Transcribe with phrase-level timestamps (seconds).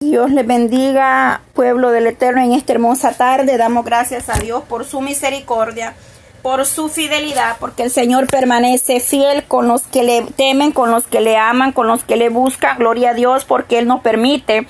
[0.00, 3.56] Dios les bendiga, pueblo del Eterno, en esta hermosa tarde.
[3.56, 5.94] Damos gracias a Dios por su misericordia,
[6.42, 11.06] por su fidelidad, porque el Señor permanece fiel con los que le temen, con los
[11.06, 12.76] que le aman, con los que le buscan.
[12.76, 14.66] Gloria a Dios, porque Él nos permite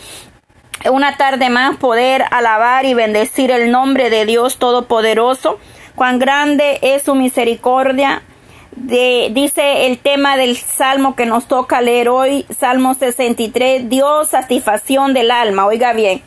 [0.89, 5.59] una tarde más poder alabar y bendecir el nombre de Dios Todopoderoso.
[5.97, 8.23] Cuán grande es su misericordia
[8.77, 15.31] dice el tema del salmo que nos toca leer hoy, Salmo 63, Dios satisfacción del
[15.31, 16.23] alma, oiga bien.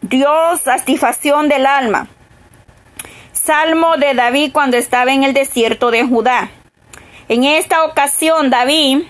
[0.00, 2.08] Dios satisfacción del alma.
[3.32, 6.50] Salmo de David cuando estaba en el desierto de Judá.
[7.28, 9.02] En esta ocasión David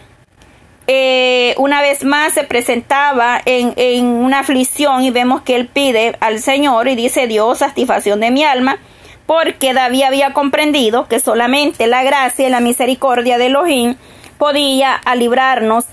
[0.86, 6.16] eh, una vez más se presentaba en, en una aflicción y vemos que él pide
[6.20, 8.78] al Señor y dice Dios satisfacción de mi alma
[9.26, 13.96] porque David había comprendido que solamente la gracia y la misericordia de Elohim
[14.38, 15.84] podía librarnos.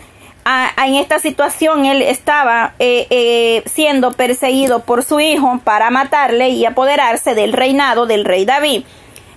[0.84, 6.66] en esta situación él estaba eh, eh, siendo perseguido por su hijo para matarle y
[6.66, 8.84] apoderarse del reinado del rey David.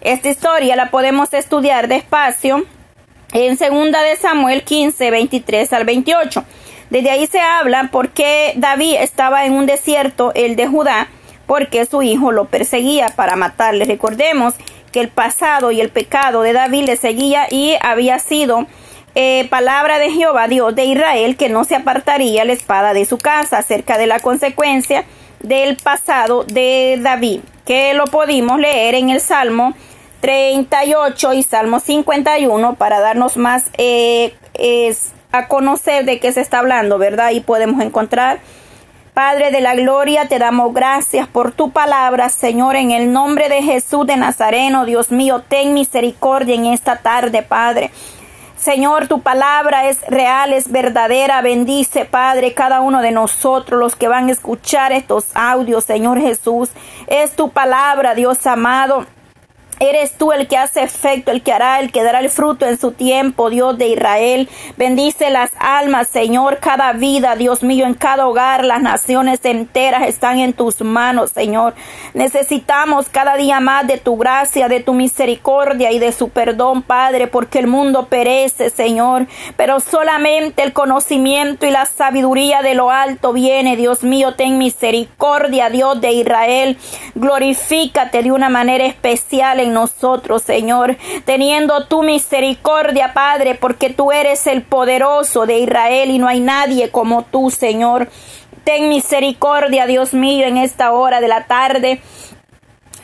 [0.00, 2.64] Esta historia la podemos estudiar despacio
[3.32, 6.44] en segunda de Samuel 15, 23 al 28.
[6.90, 11.08] Desde ahí se habla por qué David estaba en un desierto, el de Judá,
[11.52, 13.84] porque su hijo lo perseguía para matarle.
[13.84, 14.54] Recordemos
[14.90, 18.66] que el pasado y el pecado de David le seguía y había sido
[19.14, 23.18] eh, palabra de Jehová, Dios de Israel, que no se apartaría la espada de su
[23.18, 25.04] casa acerca de la consecuencia
[25.40, 29.74] del pasado de David, que lo pudimos leer en el Salmo
[30.22, 34.32] 38 y Salmo 51 para darnos más eh,
[35.32, 37.32] a conocer de qué se está hablando, ¿verdad?
[37.32, 38.40] Y podemos encontrar
[39.14, 43.62] Padre de la Gloria, te damos gracias por tu palabra, Señor, en el nombre de
[43.62, 47.90] Jesús de Nazareno, Dios mío, ten misericordia en esta tarde, Padre.
[48.56, 51.42] Señor, tu palabra es real, es verdadera.
[51.42, 56.70] Bendice, Padre, cada uno de nosotros, los que van a escuchar estos audios, Señor Jesús.
[57.06, 59.04] Es tu palabra, Dios amado.
[59.80, 62.78] Eres tú el que hace efecto, el que hará, el que dará el fruto en
[62.78, 64.48] su tiempo, Dios de Israel.
[64.76, 70.38] Bendice las almas, Señor, cada vida, Dios mío, en cada hogar, las naciones enteras están
[70.38, 71.74] en tus manos, Señor.
[72.14, 77.26] Necesitamos cada día más de tu gracia, de tu misericordia y de su perdón, Padre,
[77.26, 79.26] porque el mundo perece, Señor.
[79.56, 85.70] Pero solamente el conocimiento y la sabiduría de lo alto viene, Dios mío, ten misericordia,
[85.70, 86.78] Dios de Israel.
[87.14, 94.46] Glorifícate de una manera especial en nosotros, Señor, teniendo tu misericordia, Padre, porque tú eres
[94.46, 98.08] el poderoso de Israel y no hay nadie como tú, Señor.
[98.64, 102.00] Ten misericordia, Dios mío, en esta hora de la tarde.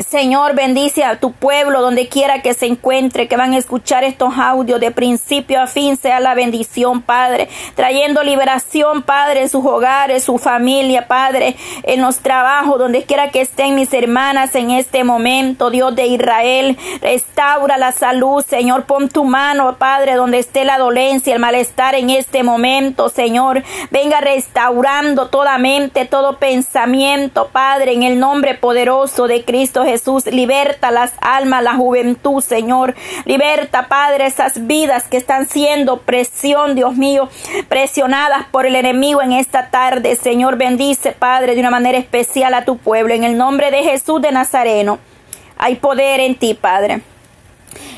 [0.07, 4.39] Señor, bendice a tu pueblo donde quiera que se encuentre, que van a escuchar estos
[4.39, 10.23] audios de principio a fin, sea la bendición, Padre, trayendo liberación, Padre, en sus hogares,
[10.23, 15.69] su familia, Padre, en los trabajos, donde quiera que estén mis hermanas en este momento,
[15.69, 21.35] Dios de Israel, restaura la salud, Señor, pon tu mano, Padre, donde esté la dolencia,
[21.35, 28.21] el malestar en este momento, Señor, venga restaurando toda mente, todo pensamiento, Padre, en el
[28.21, 30.27] nombre poderoso de Cristo Jesús.
[30.27, 32.95] Liberta las almas, la juventud, Señor.
[33.25, 37.29] Liberta, Padre, esas vidas que están siendo presión, Dios mío,
[37.69, 40.17] presionadas por el enemigo en esta tarde.
[40.17, 43.15] Señor, bendice, Padre, de una manera especial a tu pueblo.
[43.15, 44.99] En el nombre de Jesús de Nazareno,
[45.57, 47.03] hay poder en ti, Padre.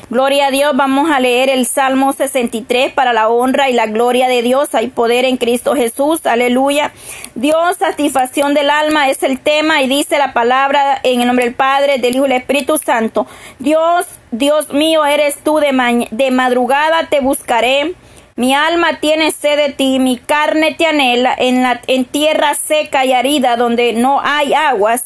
[0.09, 4.27] Gloria a Dios, vamos a leer el Salmo 63 para la honra y la gloria
[4.27, 4.75] de Dios.
[4.75, 6.91] Hay poder en Cristo Jesús, aleluya.
[7.35, 11.55] Dios, satisfacción del alma es el tema y dice la palabra en el nombre del
[11.55, 13.25] Padre, del Hijo y del Espíritu Santo.
[13.59, 17.95] Dios, Dios mío, eres tú de, de madrugada, te buscaré.
[18.35, 23.05] Mi alma tiene sed de ti, mi carne te anhela en, la, en tierra seca
[23.05, 25.05] y arida donde no hay aguas,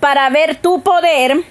[0.00, 1.44] para ver tu poder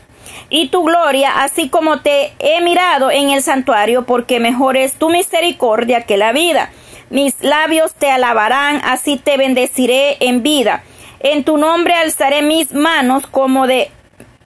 [0.50, 5.09] y tu gloria, así como te he mirado en el santuario, porque mejor es tu
[5.09, 6.72] misericordia que la vida.
[7.09, 10.83] Mis labios te alabarán, así te bendeciré en vida.
[11.19, 13.92] En tu nombre alzaré mis manos como de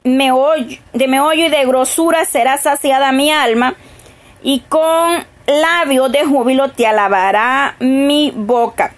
[0.03, 1.05] meollo, de
[1.35, 3.75] y de grosura será saciada mi alma,
[4.43, 8.93] y con labios de júbilo te alabará mi boca.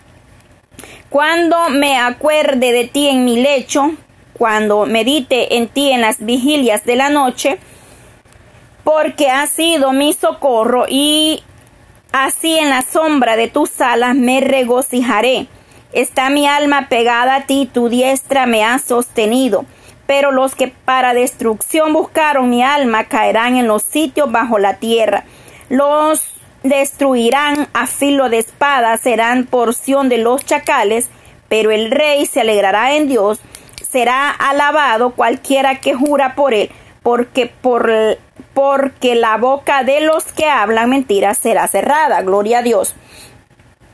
[1.09, 3.91] Cuando me acuerde de ti en mi lecho,
[4.41, 7.59] cuando medite en ti en las vigilias de la noche,
[8.83, 11.43] porque has sido mi socorro y
[12.11, 15.45] así en la sombra de tus alas me regocijaré.
[15.93, 19.65] Está mi alma pegada a ti, tu diestra me ha sostenido.
[20.07, 25.23] Pero los que para destrucción buscaron mi alma caerán en los sitios bajo la tierra.
[25.69, 26.23] Los
[26.63, 31.09] destruirán a filo de espada, serán porción de los chacales,
[31.47, 33.39] pero el rey se alegrará en Dios,
[33.91, 36.69] será alabado cualquiera que jura por él,
[37.03, 37.91] porque por
[38.53, 42.21] porque la boca de los que hablan mentiras será cerrada.
[42.21, 42.95] Gloria a Dios.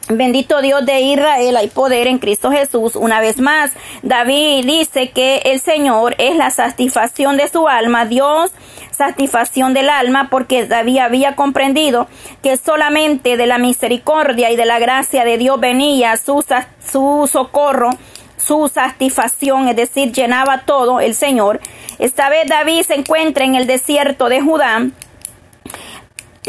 [0.09, 2.95] Bendito Dios de Israel, hay poder en Cristo Jesús.
[2.95, 3.73] Una vez más,
[4.03, 8.51] David dice que el Señor es la satisfacción de su alma, Dios
[8.97, 12.07] satisfacción del alma, porque David había comprendido
[12.41, 16.43] que solamente de la misericordia y de la gracia de Dios venía su,
[16.91, 17.91] su socorro,
[18.47, 21.59] su satisfacción, es decir, llenaba todo el Señor.
[21.99, 24.87] Esta vez David se encuentra en el desierto de Judá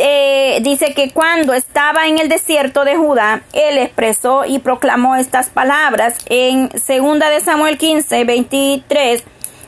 [0.00, 5.50] eh, dice que cuando estaba en el desierto de Judá, él expresó y proclamó estas
[5.50, 9.24] palabras en segunda de Samuel 15, 23,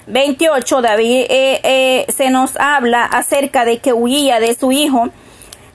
[0.07, 0.83] 28.
[0.83, 5.09] David eh, eh, se nos habla acerca de que huía de su hijo,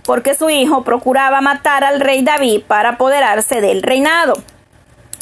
[0.05, 4.35] porque su hijo procuraba matar al rey David para apoderarse del reinado.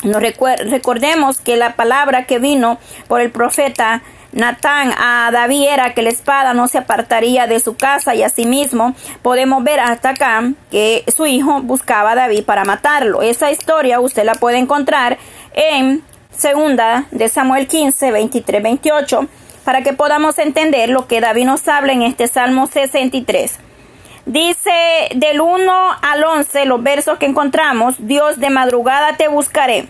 [0.04, 2.78] Nos recordemos que la palabra que vino
[3.08, 4.02] por el profeta
[4.34, 8.96] Natán a David era que la espada no se apartaría de su casa y asimismo
[9.22, 13.22] podemos ver hasta acá que su hijo buscaba a David para matarlo.
[13.22, 15.18] Esa historia usted la puede encontrar
[15.54, 16.04] en
[16.36, 19.28] segunda de Samuel 15, 23, 28
[19.64, 23.60] para que podamos entender lo que David nos habla en este Salmo 63.
[24.25, 24.72] Dice
[25.16, 29.88] del 1 al 11 los versos que encontramos, Dios de madrugada te buscaré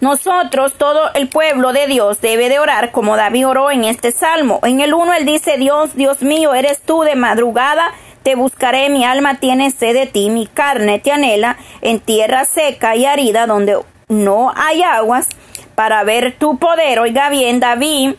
[0.00, 4.60] nosotros, todo el pueblo de Dios debe de orar como David oró en este salmo.
[4.62, 7.92] En el 1 él dice, Dios, Dios mío, eres tú de madrugada,
[8.22, 12.94] te buscaré, mi alma tiene sed de ti, mi carne te anhela en tierra seca
[12.94, 13.78] y arida donde
[14.08, 15.28] no hay aguas
[15.74, 17.00] para ver tu poder.
[17.00, 18.16] Oiga bien, David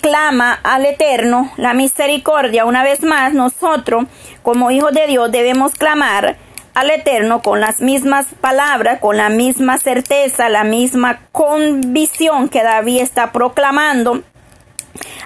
[0.00, 2.64] clama al Eterno la misericordia.
[2.64, 4.04] Una vez más, nosotros,
[4.42, 6.36] como hijos de Dios, debemos clamar
[6.74, 13.00] al Eterno con las mismas palabras, con la misma certeza, la misma convicción que David
[13.00, 14.22] está proclamando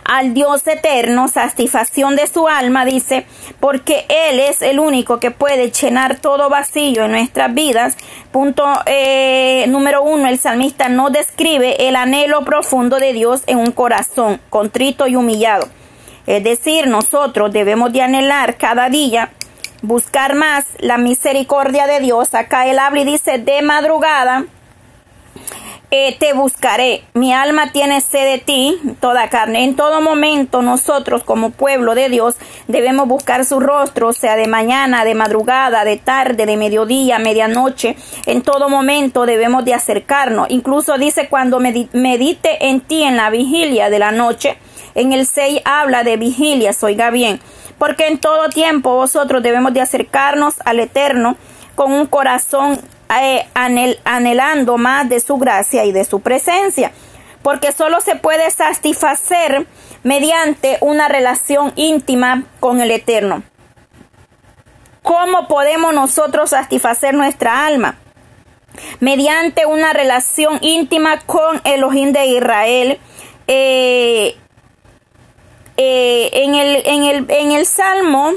[0.04, 3.26] al Dios eterno, satisfacción de su alma, dice,
[3.60, 7.96] porque Él es el único que puede llenar todo vacío en nuestras vidas.
[8.30, 13.72] Punto eh, número uno, el salmista no describe el anhelo profundo de Dios en un
[13.72, 15.68] corazón contrito y humillado.
[16.26, 19.30] Es decir, nosotros debemos de anhelar cada día
[19.82, 22.34] buscar más la misericordia de Dios.
[22.34, 24.44] Acá él habla y dice, de madrugada
[25.90, 27.04] eh, te buscaré.
[27.14, 29.64] Mi alma tiene sed de ti, toda carne.
[29.64, 32.36] En todo momento nosotros como pueblo de Dios
[32.68, 37.96] debemos buscar su rostro, sea de mañana, de madrugada, de tarde, de mediodía, medianoche.
[38.26, 40.50] En todo momento debemos de acercarnos.
[40.50, 44.58] Incluso dice cuando medite en ti en la vigilia de la noche.
[44.94, 47.40] En el 6 habla de vigilia, oiga bien
[47.78, 51.36] porque en todo tiempo vosotros debemos de acercarnos al Eterno
[51.74, 53.46] con un corazón eh,
[54.04, 56.92] anhelando más de su gracia y de su presencia,
[57.42, 59.66] porque solo se puede satisfacer
[60.02, 63.42] mediante una relación íntima con el Eterno.
[65.02, 67.96] ¿Cómo podemos nosotros satisfacer nuestra alma?
[68.98, 72.98] Mediante una relación íntima con Elohim de Israel,
[73.46, 74.36] eh,
[75.76, 78.32] eh, en, el, en, el, en el Salmo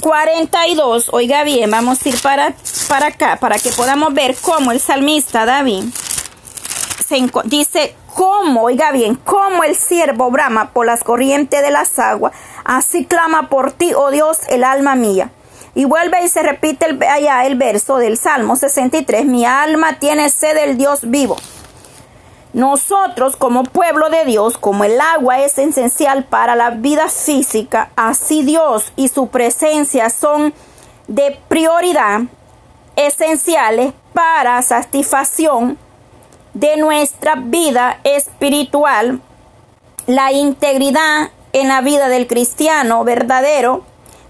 [0.00, 2.54] 42, oiga bien, vamos a ir para,
[2.88, 5.84] para acá para que podamos ver cómo el salmista David
[7.08, 12.32] se dice cómo, oiga bien, cómo el siervo brama por las corrientes de las aguas,
[12.64, 15.30] así clama por ti, oh Dios, el alma mía.
[15.74, 20.54] Y vuelve y se repite allá el verso del Salmo 63, mi alma tiene sed
[20.54, 21.36] del Dios vivo.
[22.52, 28.42] Nosotros como pueblo de Dios, como el agua es esencial para la vida física, así
[28.42, 30.54] Dios y su presencia son
[31.08, 32.22] de prioridad
[32.96, 35.78] esenciales para satisfacción
[36.54, 39.20] de nuestra vida espiritual,
[40.06, 43.84] la integridad en la vida del cristiano verdadero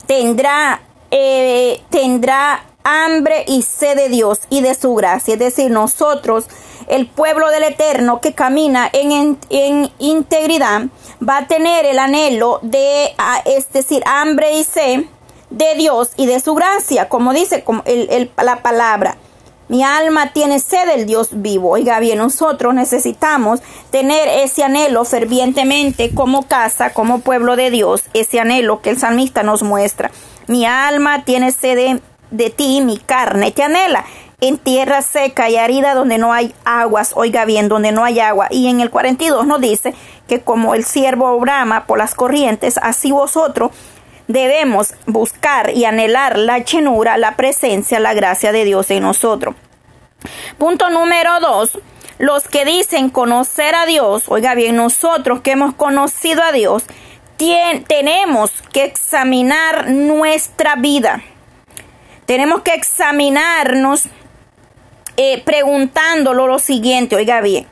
[0.07, 5.35] tendrá, eh, tendrá hambre y sed de Dios y de su gracia.
[5.35, 6.47] Es decir, nosotros,
[6.89, 10.83] el pueblo del Eterno que camina en, en, integridad,
[11.27, 13.15] va a tener el anhelo de,
[13.45, 15.05] es decir, hambre y sed
[15.51, 17.65] de Dios y de su gracia, como dice
[18.43, 19.17] la palabra.
[19.69, 21.71] Mi alma tiene sed del Dios vivo.
[21.71, 28.41] Oiga bien, nosotros necesitamos tener ese anhelo fervientemente como casa, como pueblo de Dios, ese
[28.41, 30.11] anhelo que el salmista nos muestra.
[30.47, 34.05] Mi alma tiene sed de de ti mi carne te anhela.
[34.41, 38.47] En tierra seca y arida donde no hay aguas, oiga bien, donde no hay agua.
[38.51, 39.95] Y en el 42 nos dice
[40.29, 43.73] que como el siervo brama por las corrientes, así vosotros
[44.29, 49.57] debemos buscar y anhelar la llenura, la presencia, la gracia de Dios en nosotros.
[50.57, 51.77] Punto número dos,
[52.19, 56.85] los que dicen conocer a Dios, oiga bien, nosotros que hemos conocido a Dios,
[57.89, 61.23] tenemos que examinar nuestra vida.
[62.27, 64.09] Tenemos que examinarnos
[65.21, 67.67] eh, preguntándolo lo siguiente, oiga bien,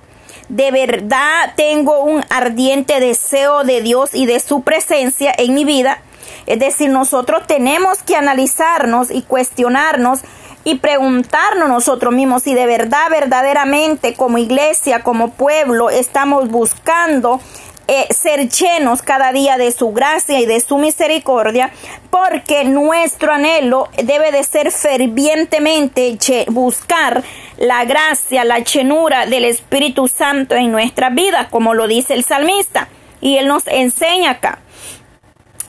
[0.48, 6.02] de verdad tengo un ardiente deseo de Dios y de su presencia en mi vida.
[6.46, 10.22] Es decir, nosotros tenemos que analizarnos y cuestionarnos
[10.64, 17.40] y preguntarnos nosotros mismos si de verdad, verdaderamente como iglesia, como pueblo, estamos buscando
[17.88, 21.70] eh, ser llenos cada día de su gracia y de su misericordia,
[22.10, 26.16] porque nuestro anhelo debe de ser fervientemente
[26.48, 27.22] buscar
[27.58, 32.88] la gracia, la llenura del Espíritu Santo en nuestra vida, como lo dice el salmista.
[33.20, 34.58] Y él nos enseña acá.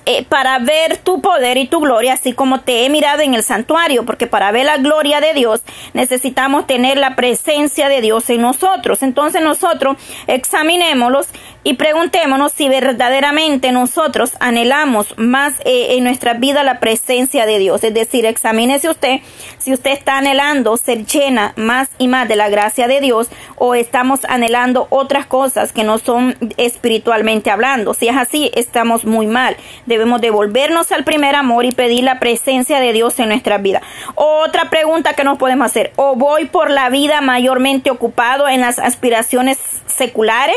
[0.09, 3.43] Eh, para ver tu poder y tu gloria, así como te he mirado en el
[3.43, 5.59] santuario, porque para ver la gloria de Dios
[5.91, 9.03] necesitamos tener la presencia de Dios en nosotros.
[9.03, 9.97] Entonces nosotros
[10.27, 11.27] examinémoslos
[11.67, 17.83] y preguntémonos si verdaderamente nosotros anhelamos más eh, en nuestra vida la presencia de Dios.
[17.83, 19.19] Es decir, examínese usted
[19.57, 23.75] si usted está anhelando ser llena más y más de la gracia de Dios o
[23.75, 27.93] estamos anhelando otras cosas que no son espiritualmente hablando.
[27.93, 29.57] Si es así, estamos muy mal
[29.87, 33.81] debemos devolvernos al primer amor y pedir la presencia de Dios en nuestra vida.
[34.15, 38.79] Otra pregunta que nos podemos hacer, ¿o voy por la vida mayormente ocupado en las
[38.79, 39.57] aspiraciones
[39.87, 40.55] seculares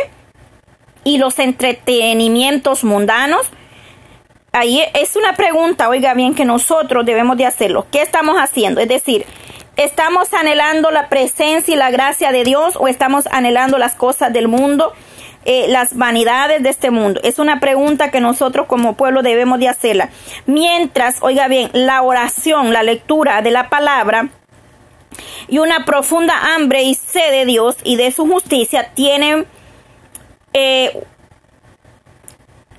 [1.05, 3.47] y los entretenimientos mundanos?
[4.53, 7.87] Ahí es una pregunta, oiga bien, que nosotros debemos de hacerlo.
[7.93, 8.81] ¿Qué estamos haciendo?
[8.81, 9.25] Es decir,
[9.77, 14.49] ¿estamos anhelando la presencia y la gracia de Dios o estamos anhelando las cosas del
[14.49, 14.93] mundo?
[15.47, 17.21] Eh, las vanidades de este mundo?
[17.23, 20.11] Es una pregunta que nosotros como pueblo debemos de hacerla.
[20.47, 24.29] Mientras, oiga bien, la oración, la lectura de la palabra
[25.49, 29.47] y una profunda hambre y sed de Dios y de su justicia tienen
[30.53, 31.05] eh,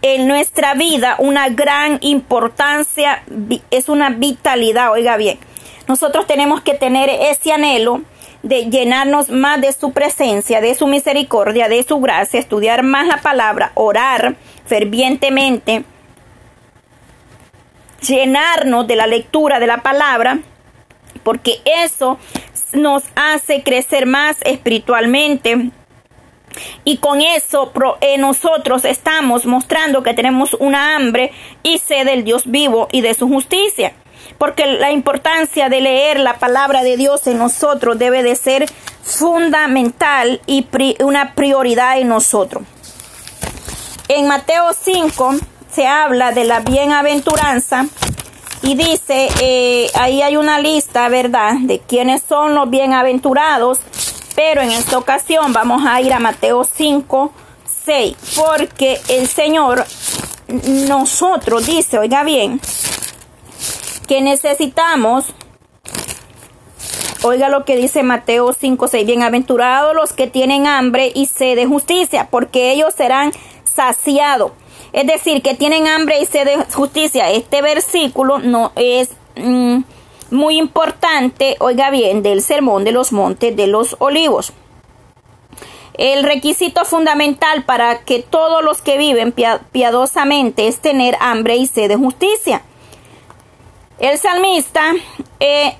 [0.01, 3.23] en nuestra vida una gran importancia,
[3.69, 5.39] es una vitalidad, oiga bien.
[5.87, 8.01] Nosotros tenemos que tener ese anhelo
[8.43, 13.17] de llenarnos más de su presencia, de su misericordia, de su gracia, estudiar más la
[13.17, 14.35] palabra, orar
[14.65, 15.83] fervientemente,
[18.01, 20.39] llenarnos de la lectura de la palabra,
[21.23, 22.17] porque eso
[22.73, 25.71] nos hace crecer más espiritualmente.
[26.83, 31.31] Y con eso eh, nosotros estamos mostrando que tenemos una hambre
[31.63, 33.93] y sed del Dios vivo y de su justicia
[34.37, 38.65] porque la importancia de leer la palabra de Dios en nosotros debe de ser
[39.03, 40.65] fundamental y
[41.03, 42.63] una prioridad en nosotros.
[44.07, 45.35] En Mateo 5
[45.71, 47.85] se habla de la bienaventuranza
[48.61, 53.79] y dice, eh, ahí hay una lista, ¿verdad?, de quiénes son los bienaventurados,
[54.35, 57.31] pero en esta ocasión vamos a ir a Mateo 5,
[57.85, 59.85] 6, porque el Señor,
[60.87, 62.59] nosotros, dice, oiga bien,
[64.07, 65.25] que necesitamos,
[67.23, 71.65] oiga lo que dice Mateo 5, 6, bienaventurados los que tienen hambre y sed de
[71.65, 73.31] justicia, porque ellos serán
[73.63, 74.51] saciados.
[74.93, 77.29] Es decir, que tienen hambre y sed de justicia.
[77.29, 79.79] Este versículo no es mm,
[80.31, 84.53] muy importante, oiga bien, del sermón de los montes de los olivos.
[85.93, 89.33] El requisito fundamental para que todos los que viven
[89.71, 92.63] piadosamente es tener hambre y sed de justicia.
[93.99, 94.93] El salmista
[95.39, 95.75] eh,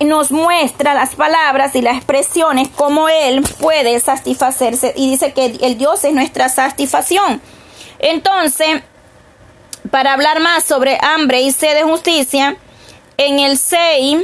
[0.00, 5.78] nos muestra las palabras y las expresiones como él puede satisfacerse y dice que el
[5.78, 7.40] Dios es nuestra satisfacción.
[7.98, 8.82] Entonces,
[9.90, 12.56] para hablar más sobre hambre y sed de justicia,
[13.18, 14.18] en el 6,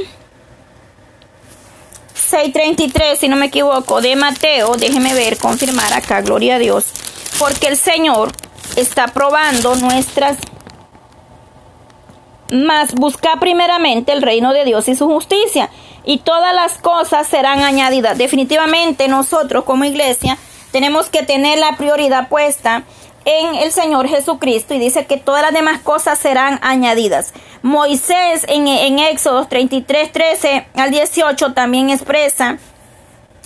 [2.31, 6.85] 6.33, si no me equivoco, de Mateo, déjeme ver, confirmar acá, gloria a Dios,
[7.39, 8.31] porque el Señor
[8.75, 10.37] está probando nuestras
[12.51, 15.69] mas busca primeramente el reino de Dios y su justicia,
[16.05, 18.17] y todas las cosas serán añadidas.
[18.17, 20.37] Definitivamente nosotros como iglesia
[20.71, 22.83] tenemos que tener la prioridad puesta
[23.25, 27.33] en el Señor Jesucristo y dice que todas las demás cosas serán añadidas.
[27.61, 32.57] Moisés en, en Éxodo 33, 13 al 18 también expresa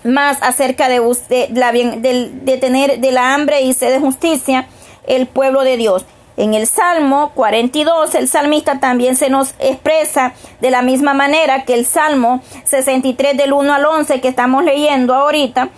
[0.03, 4.67] más acerca de, de, la, de, de tener de la hambre y sed de justicia
[5.05, 6.05] el pueblo de Dios.
[6.38, 11.74] En el Salmo 42, el salmista también se nos expresa de la misma manera que
[11.74, 15.69] el Salmo 63 del 1 al 11 que estamos leyendo ahorita.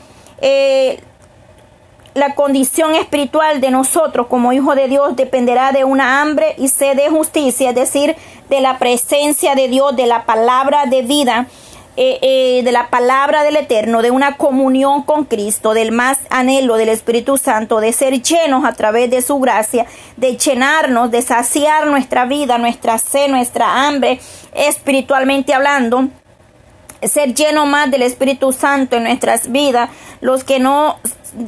[0.42, 1.02] Eh,
[2.14, 6.96] la condición espiritual de nosotros como hijos de Dios dependerá de una hambre y sed
[6.96, 8.16] de justicia, es decir,
[8.50, 11.48] de la presencia de Dios, de la palabra de vida,
[11.98, 16.78] eh, eh, de la palabra del Eterno, de una comunión con Cristo, del más anhelo
[16.78, 19.86] del Espíritu Santo, de ser llenos a través de su gracia,
[20.18, 24.20] de llenarnos, de saciar nuestra vida, nuestra sed, nuestra hambre,
[24.54, 26.08] espiritualmente hablando
[27.08, 29.90] ser lleno más del Espíritu Santo en nuestras vidas.
[30.22, 30.98] Los que no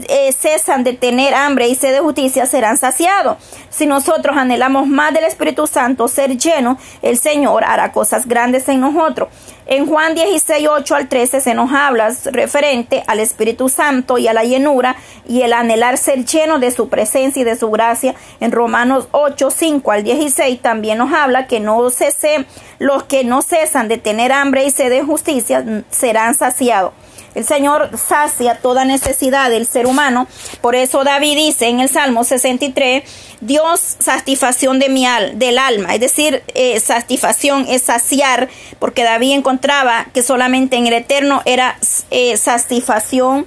[0.09, 3.37] eh, cesan de tener hambre y sed de justicia serán saciados.
[3.69, 8.81] Si nosotros anhelamos más del Espíritu Santo, ser lleno, el Señor hará cosas grandes en
[8.81, 9.29] nosotros.
[9.65, 14.33] En Juan 16, 8 al 13 se nos habla referente al Espíritu Santo y a
[14.33, 14.97] la llenura
[15.27, 18.15] y el anhelar ser lleno de su presencia y de su gracia.
[18.39, 22.45] En Romanos 8, 5 al 16 también nos habla que no cese,
[22.79, 26.91] los que no cesan de tener hambre y sed de justicia serán saciados.
[27.33, 30.27] El Señor sacia toda necesidad del ser humano.
[30.59, 33.03] Por eso David dice en el Salmo 63,
[33.39, 35.93] Dios satisfacción de mi al, del alma.
[35.93, 41.77] Es decir, eh, satisfacción es saciar, porque David encontraba que solamente en el eterno era
[42.09, 43.45] eh, satisfacción,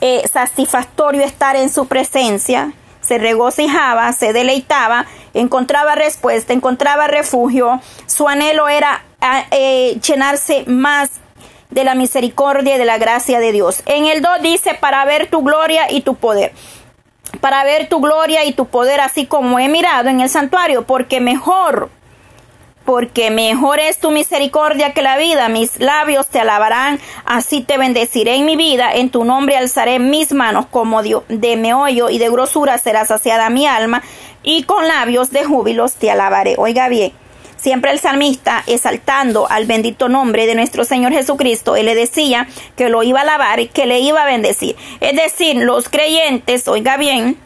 [0.00, 2.72] eh, satisfactorio estar en su presencia.
[3.02, 7.80] Se regocijaba, se deleitaba, encontraba respuesta, encontraba refugio.
[8.06, 9.44] Su anhelo era ah,
[10.00, 11.10] llenarse más
[11.70, 13.82] de la misericordia y de la gracia de Dios.
[13.86, 16.52] En el 2 dice, para ver tu gloria y tu poder.
[17.40, 21.20] Para ver tu gloria y tu poder, así como he mirado en el santuario, porque
[21.20, 21.88] mejor,
[22.84, 25.48] porque mejor es tu misericordia que la vida.
[25.48, 28.90] Mis labios te alabarán, así te bendeciré en mi vida.
[28.92, 33.66] En tu nombre alzaré mis manos como de meollo y de grosura será saciada mi
[33.66, 34.02] alma,
[34.42, 36.56] y con labios de júbilos te alabaré.
[36.58, 37.12] Oiga bien.
[37.60, 42.88] Siempre el salmista exaltando al bendito nombre de nuestro Señor Jesucristo, él le decía que
[42.88, 44.76] lo iba a alabar y que le iba a bendecir.
[45.00, 47.36] Es decir, los creyentes, oiga bien,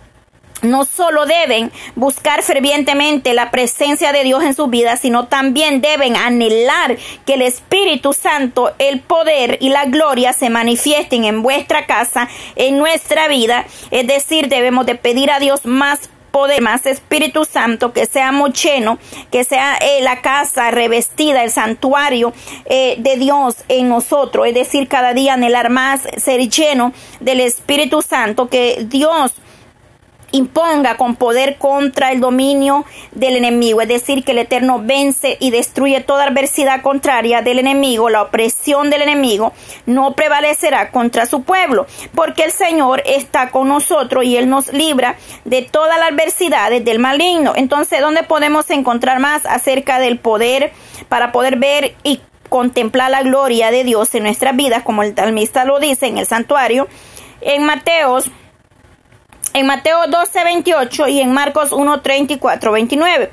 [0.62, 6.16] no solo deben buscar fervientemente la presencia de Dios en su vida, sino también deben
[6.16, 12.28] anhelar que el Espíritu Santo, el poder y la gloria se manifiesten en vuestra casa,
[12.56, 13.66] en nuestra vida.
[13.90, 18.99] Es decir, debemos de pedir a Dios más poder, más Espíritu Santo, que seamos llenos,
[19.31, 22.33] que sea eh, la casa revestida, el santuario
[22.64, 28.03] eh, de Dios en nosotros, es decir, cada día anhelar más, ser lleno del Espíritu
[28.03, 29.31] Santo, que Dios
[30.35, 35.51] imponga con poder contra el dominio del enemigo, es decir, que el Eterno vence y
[35.51, 39.53] destruye toda adversidad contraria del enemigo, la opresión del enemigo
[39.87, 45.16] no prevalecerá contra su pueblo, porque el Señor está con nosotros y Él nos libra
[45.44, 47.53] de todas las adversidades del maligno.
[47.55, 50.73] Entonces, ¿dónde podemos encontrar más acerca del poder
[51.09, 55.64] para poder ver y contemplar la gloria de Dios en nuestras vidas, como el talmista
[55.64, 56.88] lo dice en el santuario?
[57.40, 58.31] En Mateos
[59.54, 63.30] en Mateo 12, 28 y en Marcos 1, 34, 29.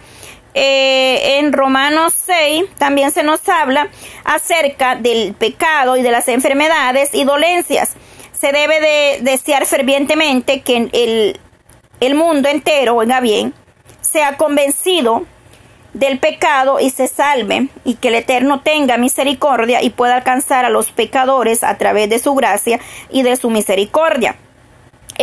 [0.53, 3.89] en Romanos 6 también se nos habla
[4.23, 7.95] acerca del pecado y de las enfermedades y dolencias.
[8.31, 11.39] Se debe de desear fervientemente que el,
[11.99, 13.53] el mundo entero, oiga bien,
[14.01, 15.25] sea convencido
[15.93, 20.69] del pecado y se salve, y que el Eterno tenga misericordia y pueda alcanzar a
[20.69, 22.79] los pecadores a través de su gracia
[23.09, 24.35] y de su misericordia.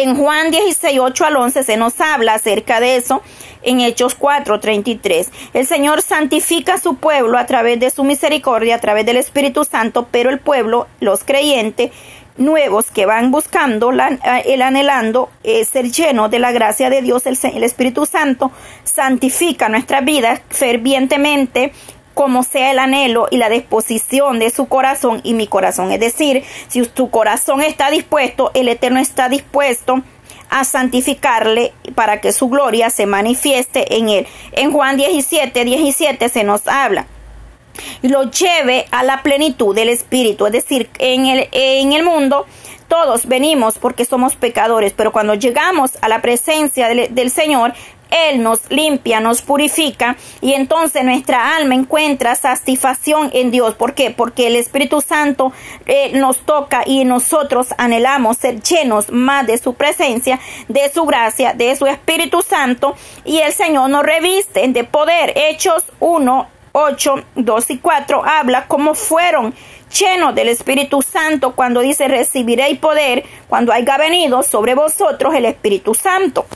[0.01, 3.21] En Juan 16, 8 al 11 se nos habla acerca de eso
[3.63, 5.29] en Hechos 4, 33.
[5.55, 9.65] El Señor santifica a su pueblo a través de su misericordia, a través del Espíritu
[9.65, 11.91] Santo, pero el pueblo, los creyentes
[12.37, 15.31] nuevos que van buscando, el anhelando
[15.69, 18.53] ser lleno de la gracia de Dios, el, el Espíritu Santo
[18.85, 21.73] santifica nuestra vida fervientemente
[22.19, 25.93] como sea el anhelo y la disposición de su corazón y mi corazón.
[25.93, 30.03] Es decir, si tu corazón está dispuesto, el Eterno está dispuesto
[30.51, 34.27] a santificarle para que su gloria se manifieste en él.
[34.51, 37.07] En Juan 17, 17 se nos habla
[38.03, 40.47] lo lleve a la plenitud del Espíritu.
[40.47, 42.47] Es decir, en el, en el mundo
[42.89, 47.75] todos venimos porque somos pecadores, pero cuando llegamos a la presencia del Señor,
[48.11, 53.75] él nos limpia, nos purifica y entonces nuestra alma encuentra satisfacción en Dios.
[53.75, 54.11] ¿Por qué?
[54.11, 55.53] Porque el Espíritu Santo
[55.87, 61.53] eh, nos toca y nosotros anhelamos ser llenos más de su presencia, de su gracia,
[61.53, 62.95] de su Espíritu Santo
[63.25, 65.33] y el Señor nos reviste de poder.
[65.37, 69.55] Hechos 1, 8, 2 y 4 habla como fueron
[69.99, 75.95] llenos del Espíritu Santo cuando dice recibiréis poder cuando haya venido sobre vosotros el Espíritu
[75.95, 76.47] Santo.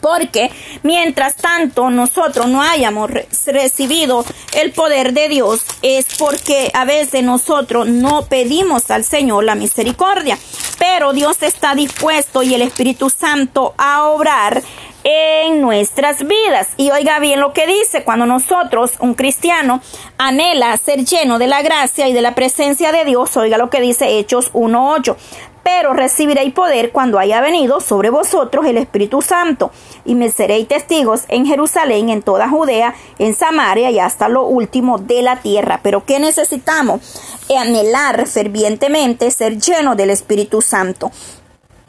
[0.00, 0.50] Porque
[0.82, 3.10] mientras tanto nosotros no hayamos
[3.46, 9.54] recibido el poder de Dios es porque a veces nosotros no pedimos al Señor la
[9.54, 10.38] misericordia.
[10.78, 14.62] pero Dios está dispuesto y el Espíritu Santo a obrar
[15.04, 16.68] en nuestras vidas.
[16.76, 19.80] Y oiga bien lo que dice, cuando nosotros, un cristiano,
[20.18, 23.80] anhela ser lleno de la gracia y de la presencia de Dios, oiga lo que
[23.80, 25.16] dice Hechos 1.8
[25.70, 29.70] pero recibiréis poder cuando haya venido sobre vosotros el Espíritu Santo,
[30.06, 34.96] y me seréis testigos en Jerusalén, en toda Judea, en Samaria y hasta lo último
[34.96, 35.80] de la tierra.
[35.82, 37.20] Pero ¿qué necesitamos?
[37.54, 41.12] Anhelar fervientemente ser lleno del Espíritu Santo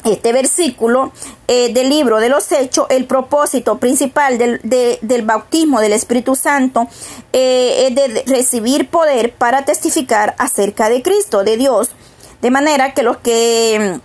[0.05, 1.11] este versículo
[1.47, 6.87] eh, del libro de los Hechos, el propósito principal del, del bautismo del Espíritu Santo
[7.33, 11.91] eh, es de recibir poder para testificar acerca de Cristo, de Dios,
[12.41, 13.99] de manera que los que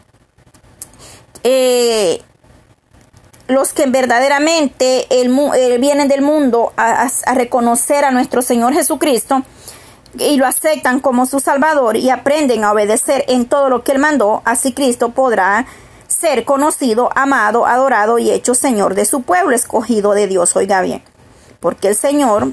[1.42, 2.22] eh,
[3.46, 5.06] los que verdaderamente
[5.78, 9.42] vienen del mundo a reconocer a nuestro Señor Jesucristo,
[10.18, 13.98] y lo aceptan como su Salvador y aprenden a obedecer en todo lo que Él
[13.98, 15.66] mandó, así Cristo podrá
[16.06, 20.54] ser conocido, amado, adorado y hecho Señor de su pueblo, escogido de Dios.
[20.56, 21.02] Oiga bien,
[21.60, 22.52] porque el Señor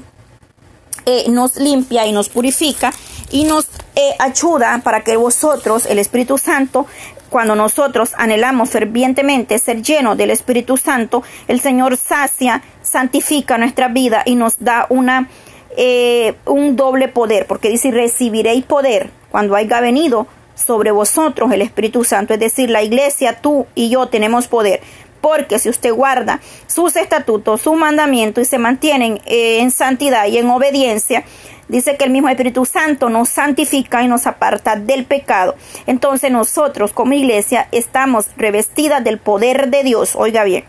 [1.06, 2.92] eh, nos limpia y nos purifica
[3.32, 3.66] y nos
[3.96, 6.86] eh, ayuda para que vosotros, el Espíritu Santo,
[7.30, 14.22] cuando nosotros anhelamos fervientemente ser llenos del Espíritu Santo, el Señor sacia, santifica nuestra vida
[14.26, 15.28] y nos da una
[15.76, 22.04] eh, un doble poder, porque dice recibiréis poder cuando haya venido sobre vosotros el Espíritu
[22.04, 24.82] Santo, es decir, la iglesia, tú y yo tenemos poder.
[25.22, 30.36] Porque si usted guarda sus estatutos, su mandamiento y se mantienen eh, en santidad y
[30.36, 31.24] en obediencia,
[31.68, 35.54] dice que el mismo Espíritu Santo nos santifica y nos aparta del pecado.
[35.86, 40.14] Entonces nosotros como iglesia estamos revestidas del poder de Dios.
[40.14, 40.64] Oiga bien.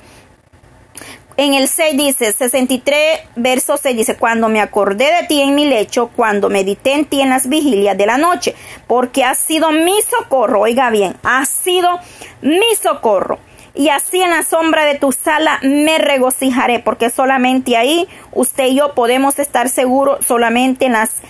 [1.35, 5.65] En el 6 dice, 63 verso 6 dice, cuando me acordé de ti en mi
[5.65, 8.53] lecho, cuando medité en ti en las vigilias de la noche,
[8.85, 11.99] porque has sido mi socorro, oiga bien, has sido
[12.41, 13.39] mi socorro.
[13.75, 18.75] Y así en la sombra de tu sala me regocijaré, porque solamente ahí usted y
[18.75, 21.21] yo podemos estar seguros, solamente en las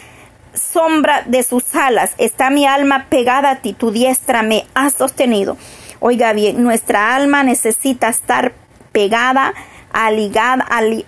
[0.53, 5.57] sombra de sus alas está mi alma pegada a ti, tu diestra me ha sostenido.
[5.99, 8.53] Oiga bien, nuestra alma necesita estar
[8.91, 9.53] pegada
[9.93, 10.65] aligada,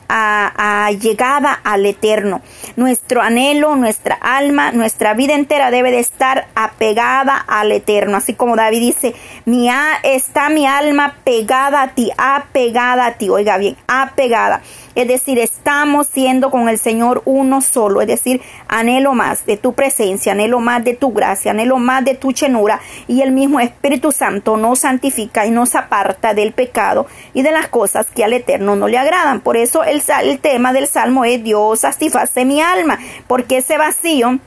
[0.07, 2.41] a, llegada al eterno.
[2.75, 8.17] Nuestro anhelo, nuestra alma, nuestra vida entera debe de estar apegada al eterno.
[8.17, 9.69] Así como David dice, mi
[10.03, 13.29] está mi alma pegada a ti, apegada a ti.
[13.29, 14.61] Oiga bien, apegada.
[14.95, 18.01] Es decir, estamos siendo con el Señor uno solo.
[18.01, 22.15] Es decir, anhelo más de tu presencia, anhelo más de tu gracia, anhelo más de
[22.15, 22.79] tu chenura.
[23.07, 27.67] Y el mismo Espíritu Santo nos santifica y nos aparta del pecado y de las
[27.67, 29.41] cosas que al Eterno no le agradan.
[29.41, 32.97] Por eso el, el tema del Salmo es Dios satisface mi alma.
[33.27, 34.39] Porque ese vacío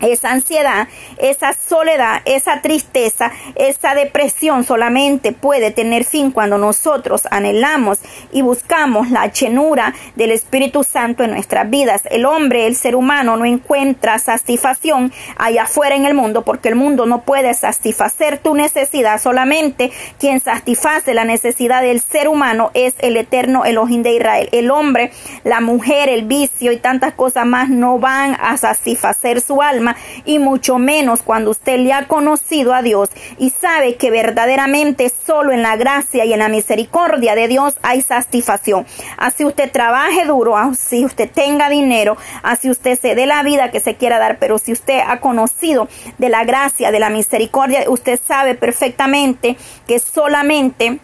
[0.00, 7.98] esa ansiedad, esa soledad, esa tristeza, esa depresión solamente puede tener fin cuando nosotros anhelamos
[8.32, 12.02] y buscamos la llenura del Espíritu Santo en nuestras vidas.
[12.10, 16.74] El hombre, el ser humano no encuentra satisfacción allá afuera en el mundo porque el
[16.74, 19.20] mundo no puede satisfacer tu necesidad.
[19.20, 24.48] Solamente quien satisface la necesidad del ser humano es el eterno Elohim de Israel.
[24.52, 25.12] El hombre,
[25.44, 29.89] la mujer, el vicio y tantas cosas más no van a satisfacer su alma
[30.24, 35.52] y mucho menos cuando usted le ha conocido a Dios y sabe que verdaderamente solo
[35.52, 38.86] en la gracia y en la misericordia de Dios hay satisfacción.
[39.16, 43.80] Así usted trabaje duro, así usted tenga dinero, así usted se dé la vida que
[43.80, 48.18] se quiera dar, pero si usted ha conocido de la gracia, de la misericordia, usted
[48.22, 51.00] sabe perfectamente que solamente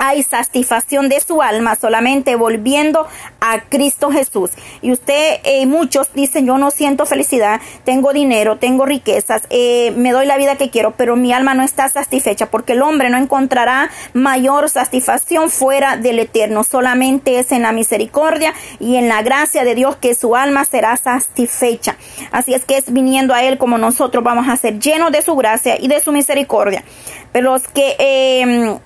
[0.00, 3.06] hay satisfacción de su alma solamente volviendo
[3.40, 4.50] a Cristo Jesús.
[4.80, 10.12] Y usted, eh, muchos dicen, yo no siento felicidad, tengo dinero, tengo riquezas, eh, me
[10.12, 13.18] doy la vida que quiero, pero mi alma no está satisfecha porque el hombre no
[13.18, 16.64] encontrará mayor satisfacción fuera del eterno.
[16.64, 20.96] Solamente es en la misericordia y en la gracia de Dios que su alma será
[20.96, 21.96] satisfecha.
[22.32, 25.36] Así es que es viniendo a Él como nosotros vamos a ser llenos de su
[25.36, 26.84] gracia y de su misericordia.
[27.32, 27.96] Pero los que...
[27.98, 28.78] Eh,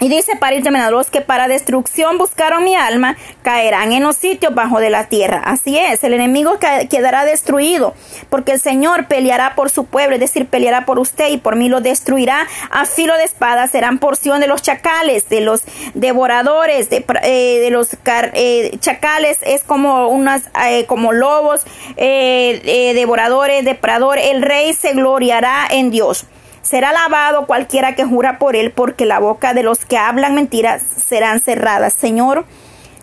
[0.00, 4.54] y dice para ir los que para destrucción buscaron mi alma, caerán en los sitios
[4.54, 5.42] bajo de la tierra.
[5.44, 6.58] Así es, el enemigo
[6.90, 7.94] quedará destruido,
[8.28, 11.68] porque el Señor peleará por su pueblo, es decir, peleará por usted y por mí
[11.68, 13.68] lo destruirá a filo de espada.
[13.68, 15.62] Serán porción de los chacales, de los
[15.94, 17.90] devoradores, de, eh, los
[18.34, 21.62] eh, chacales, es como unas, eh, como lobos,
[21.96, 24.26] devoradores, depredadores.
[24.30, 26.26] El rey se gloriará en Dios.
[26.62, 30.82] Será alabado cualquiera que jura por él, porque la boca de los que hablan mentiras
[30.82, 31.92] serán cerradas.
[31.92, 32.44] Señor,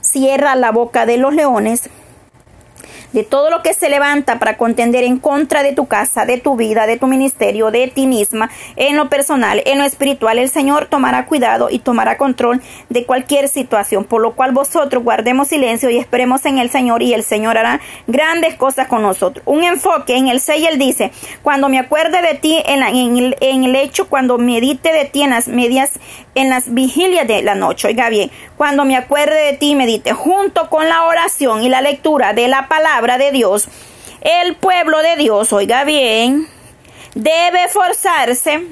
[0.02, 1.90] cierra la boca de los leones.
[3.14, 6.56] De todo lo que se levanta para contender en contra de tu casa, de tu
[6.56, 10.38] vida, de tu ministerio, de ti misma, en lo personal, en lo espiritual.
[10.38, 15.48] El Señor tomará cuidado y tomará control de cualquier situación, por lo cual vosotros guardemos
[15.48, 19.44] silencio y esperemos en el Señor y el Señor hará grandes cosas con nosotros.
[19.46, 23.64] Un enfoque en el 6, él dice, cuando me acuerde de ti en, el, en
[23.64, 25.94] el hecho, cuando medite de ti en las medias,
[26.36, 30.70] en las vigilias de la noche, oiga bien, cuando me acuerde de ti, medite junto
[30.70, 33.68] con la oración y la lectura de la palabra de Dios,
[34.22, 36.48] el pueblo de Dios, oiga bien,
[37.16, 38.68] debe esforzarse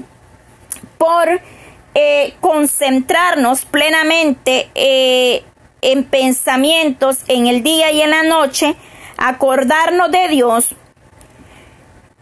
[0.98, 1.42] por
[1.96, 5.44] eh, concentrarnos plenamente eh,
[5.82, 8.76] en pensamientos en el día y en la noche,
[9.18, 10.76] acordarnos de Dios,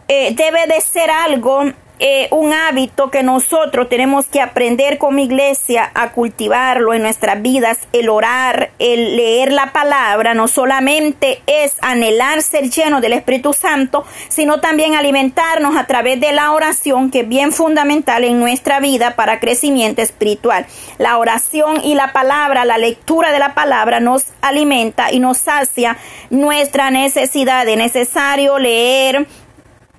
[0.08, 5.90] eh, debe de ser algo eh, un hábito que nosotros tenemos que aprender como iglesia
[5.94, 12.42] a cultivarlo en nuestras vidas, el orar, el leer la palabra, no solamente es anhelar
[12.42, 17.28] ser lleno del Espíritu Santo, sino también alimentarnos a través de la oración, que es
[17.28, 20.66] bien fundamental en nuestra vida para crecimiento espiritual.
[20.98, 25.96] La oración y la palabra, la lectura de la palabra nos alimenta y nos sacia
[26.30, 29.26] nuestra necesidad de necesario leer,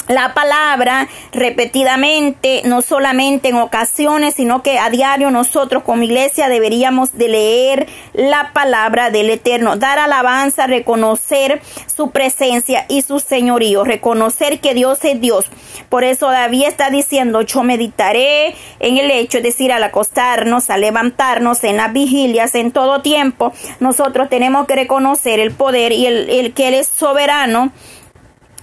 [0.08, 7.18] la palabra repetidamente, no solamente en ocasiones, sino que a diario nosotros como iglesia deberíamos
[7.18, 11.62] de leer la palabra del Eterno, dar alabanza, reconocer
[11.94, 15.46] su presencia y su señorío, reconocer que Dios es Dios.
[15.90, 20.82] Por eso David está diciendo, yo meditaré en el hecho, es decir, al acostarnos, al
[20.82, 26.30] levantarnos, en las vigilias, en todo tiempo, nosotros tenemos que reconocer el poder y el,
[26.30, 27.72] el que Él es soberano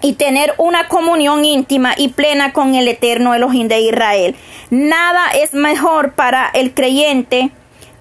[0.05, 4.37] y tener una comunión íntima y plena con el eterno Elohim de Israel.
[4.69, 7.51] Nada es mejor para el creyente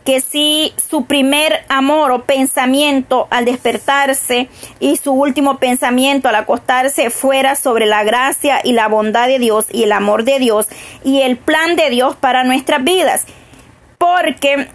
[0.03, 4.49] que si su primer amor o pensamiento al despertarse
[4.81, 9.67] y su último pensamiento al acostarse fuera sobre la gracia y la bondad de Dios
[9.71, 10.67] y el amor de Dios
[11.05, 13.23] y el plan de Dios para nuestras vidas.
[13.97, 14.67] Porque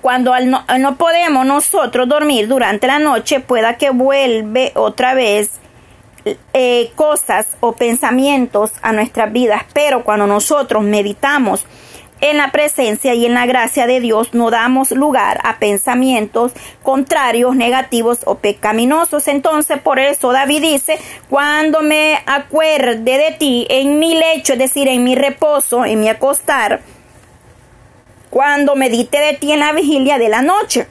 [0.00, 5.60] cuando no, no podemos nosotros dormir durante la noche, pueda que vuelve otra vez
[6.52, 11.64] eh, cosas o pensamientos a nuestras vidas, pero cuando nosotros meditamos
[12.20, 17.54] en la presencia y en la gracia de Dios no damos lugar a pensamientos contrarios,
[17.54, 19.28] negativos o pecaminosos.
[19.28, 24.88] Entonces, por eso David dice, cuando me acuerde de ti en mi lecho, es decir,
[24.88, 26.80] en mi reposo, en mi acostar,
[28.30, 30.86] cuando medite de ti en la vigilia de la noche.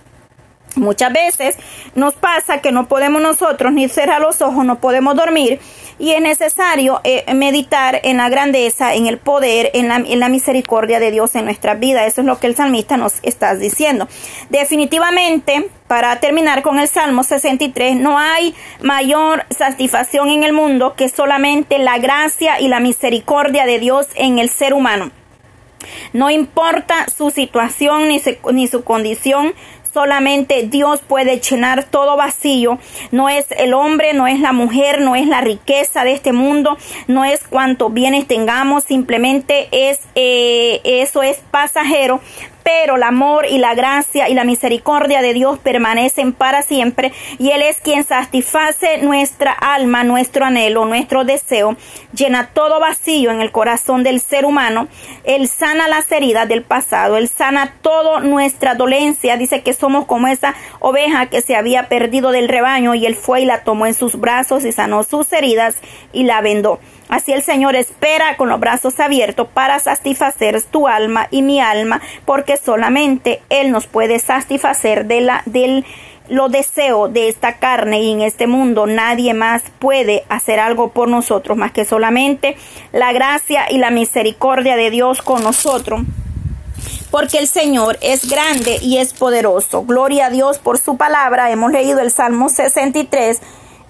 [0.77, 1.57] Muchas veces
[1.95, 5.59] nos pasa que no podemos nosotros ni cerrar los ojos, no podemos dormir
[5.99, 10.29] y es necesario eh, meditar en la grandeza, en el poder, en la, en la
[10.29, 12.05] misericordia de Dios en nuestra vida.
[12.05, 14.07] Eso es lo que el salmista nos está diciendo.
[14.49, 21.09] Definitivamente, para terminar con el Salmo 63, no hay mayor satisfacción en el mundo que
[21.09, 25.11] solamente la gracia y la misericordia de Dios en el ser humano.
[26.13, 28.21] No importa su situación ni,
[28.53, 29.53] ni su condición,
[29.97, 32.77] Solamente Dios puede llenar todo vacío.
[33.09, 36.77] No es el hombre, no es la mujer, no es la riqueza de este mundo,
[37.07, 42.21] no es cuántos bienes tengamos, simplemente es eh, eso es pasajero
[42.67, 47.51] pero el amor y la gracia y la misericordia de Dios permanecen para siempre y
[47.51, 51.77] Él es quien satisface nuestra alma, nuestro anhelo, nuestro deseo,
[52.13, 54.89] llena todo vacío en el corazón del ser humano,
[55.23, 60.27] Él sana las heridas del pasado, Él sana toda nuestra dolencia, dice que somos como
[60.27, 63.93] esa oveja que se había perdido del rebaño y Él fue y la tomó en
[63.93, 65.77] sus brazos y sanó sus heridas
[66.11, 66.81] y la vendó.
[67.09, 72.01] Así el Señor espera con los brazos abiertos para satisfacer tu alma y mi alma,
[72.25, 75.85] porque solamente Él nos puede satisfacer de la, del
[76.29, 81.07] lo deseo de esta carne y en este mundo nadie más puede hacer algo por
[81.07, 82.57] nosotros más que solamente
[82.91, 86.01] la gracia y la misericordia de Dios con nosotros.
[87.11, 89.83] Porque el Señor es grande y es poderoso.
[89.83, 91.49] Gloria a Dios por su palabra.
[91.51, 93.39] Hemos leído el Salmo 63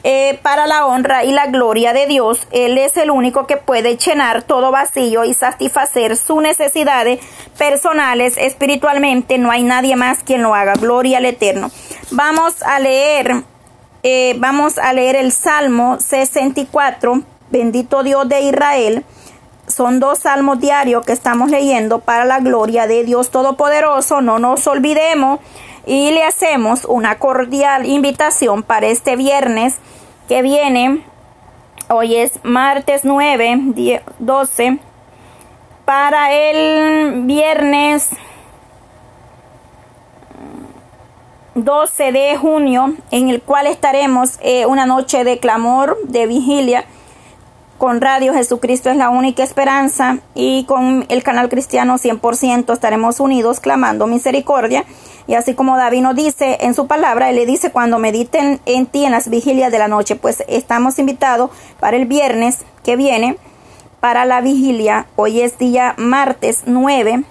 [0.10, 2.48] eh, para la honra y la gloria de Dios.
[2.52, 7.20] Él es el único que puede llenar todo vacío y satisfacer sus necesidades
[7.58, 9.38] personales espiritualmente.
[9.38, 10.76] No hay nadie más quien lo haga.
[10.76, 11.72] Gloria al Eterno.
[12.12, 13.44] Vamos a leer,
[14.02, 17.24] eh, vamos a leer el Salmo 64.
[17.50, 19.04] Bendito Dios de Israel.
[19.68, 24.22] Son dos salmos diarios que estamos leyendo para la gloria de Dios Todopoderoso.
[24.22, 25.42] No nos olvidemos
[25.88, 29.78] y le hacemos una cordial invitación para este viernes
[30.28, 31.02] que viene.
[31.90, 34.80] Hoy es martes 9, 12.
[35.86, 38.10] Para el viernes
[41.56, 46.84] 12 de junio, en el cual estaremos eh, una noche de clamor, de vigilia,
[47.78, 53.60] con Radio Jesucristo es la única esperanza y con el canal cristiano 100% estaremos unidos
[53.60, 54.84] clamando misericordia.
[55.28, 58.86] Y así como David nos dice en su palabra, él le dice cuando mediten en
[58.86, 63.38] ti en las vigilias de la noche, pues estamos invitados para el viernes que viene,
[64.00, 65.08] para la vigilia.
[65.18, 67.24] Hoy es día martes 9,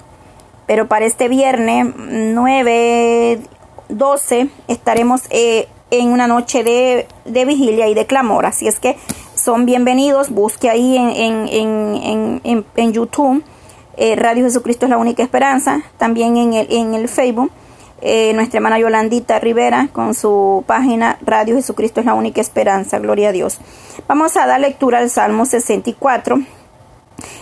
[0.66, 3.40] pero para este viernes 9,
[3.88, 8.44] 12 estaremos eh, en una noche de, de vigilia y de clamor.
[8.44, 8.96] Así es que
[9.34, 10.30] son bienvenidos.
[10.30, 13.44] Busque ahí en, YouTube.
[13.96, 15.82] Eh, Radio Jesucristo es la única esperanza.
[15.96, 17.50] También en el, en el Facebook.
[18.02, 22.98] Eh, nuestra hermana Yolandita Rivera con su página Radio Jesucristo es la única esperanza.
[22.98, 23.58] Gloria a Dios.
[24.06, 26.40] Vamos a dar lectura al Salmo 64.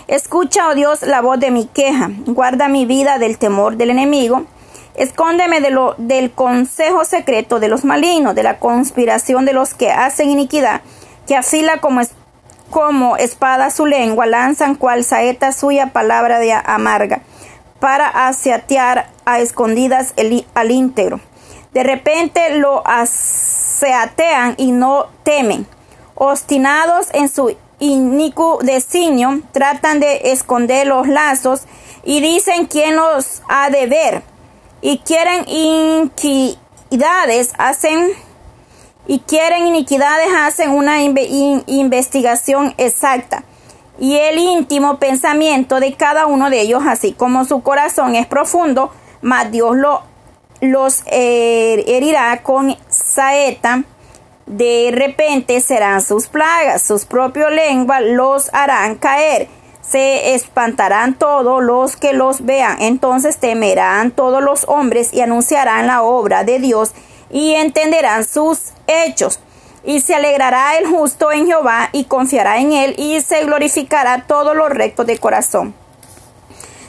[0.06, 2.10] Escucha, oh Dios, la voz de mi queja.
[2.26, 4.44] Guarda mi vida del temor del enemigo.
[4.94, 9.90] Escóndeme de lo, del consejo secreto de los malignos, de la conspiración de los que
[9.90, 10.82] hacen iniquidad
[11.26, 12.02] que afila como,
[12.70, 17.22] como espada su lengua, lanzan cual saeta suya palabra de amarga,
[17.84, 21.20] para aseatear a escondidas el, al íntegro.
[21.74, 25.66] De repente lo aseatean y no temen.
[26.14, 31.64] Obstinados en su inicuo designio, tratan de esconder los lazos
[32.04, 34.22] y dicen quién los ha de ver.
[34.80, 36.56] Y quieren inquidades,
[37.58, 38.12] hacen
[39.06, 43.44] y quieren iniquidades hacen una investigación exacta
[43.98, 48.90] y el íntimo pensamiento de cada uno de ellos, así como su corazón es profundo,
[49.22, 50.02] mas Dios lo,
[50.60, 53.84] los herirá con saeta.
[54.46, 59.48] De repente serán sus plagas, sus propios lenguas los harán caer.
[59.80, 62.82] Se espantarán todos los que los vean.
[62.82, 66.92] Entonces temerán todos los hombres y anunciarán la obra de Dios
[67.30, 69.40] y entenderán sus hechos.
[69.86, 74.54] Y se alegrará el justo en Jehová y confiará en él y se glorificará todo
[74.54, 75.74] lo recto de corazón.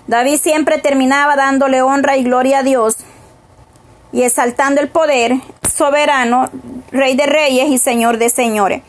[0.08, 2.98] David siempre terminaba dándole honra y gloria a Dios
[4.12, 5.36] y exaltando el poder
[5.70, 6.50] soberano,
[6.92, 8.82] rey de reyes y señor de señores.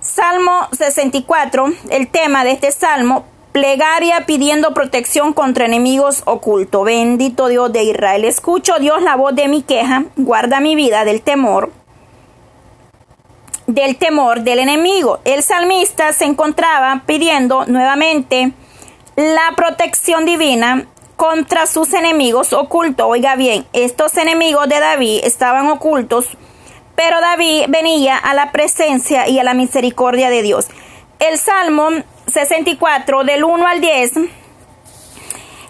[0.00, 6.84] Salmo 64, el tema de este salmo, plegaria pidiendo protección contra enemigos ocultos.
[6.84, 8.24] Bendito Dios de Israel.
[8.24, 11.72] Escucho Dios la voz de mi queja, guarda mi vida del temor
[13.66, 15.20] del temor del enemigo.
[15.24, 18.52] El salmista se encontraba pidiendo nuevamente
[19.16, 23.06] la protección divina contra sus enemigos ocultos.
[23.08, 26.28] Oiga bien, estos enemigos de David estaban ocultos,
[26.94, 30.68] pero David venía a la presencia y a la misericordia de Dios.
[31.18, 31.88] El Salmo
[32.26, 34.12] 64 del 1 al 10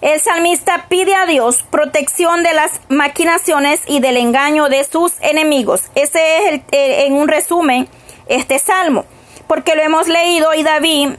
[0.00, 5.82] el salmista pide a Dios protección de las maquinaciones y del engaño de sus enemigos.
[5.94, 7.88] Ese es el, en un resumen
[8.26, 9.04] este salmo,
[9.46, 11.10] porque lo hemos leído y David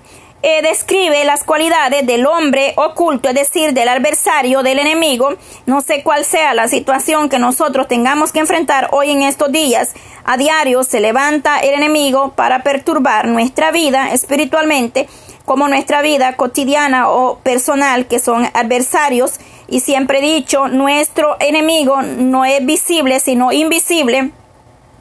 [0.43, 5.35] eh, describe las cualidades del hombre oculto, es decir, del adversario, del enemigo.
[5.65, 9.93] No sé cuál sea la situación que nosotros tengamos que enfrentar hoy en estos días.
[10.23, 15.07] A diario se levanta el enemigo para perturbar nuestra vida espiritualmente
[15.47, 19.39] como nuestra vida cotidiana o personal, que son adversarios.
[19.69, 24.31] Y siempre he dicho, nuestro enemigo no es visible, sino invisible.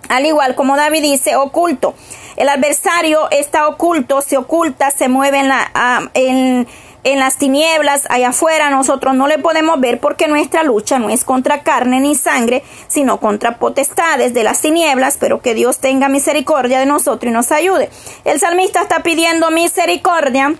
[0.08, 1.96] Al igual como David dice, oculto.
[2.36, 6.68] El adversario está oculto, se oculta, se mueve en, la, en,
[7.06, 11.22] en las tinieblas, allá afuera nosotros no le podemos ver porque nuestra lucha no es
[11.22, 16.80] contra carne ni sangre, sino contra potestades de las tinieblas, pero que Dios tenga misericordia
[16.80, 17.90] de nosotros y nos ayude.
[18.24, 20.56] El salmista está pidiendo misericordia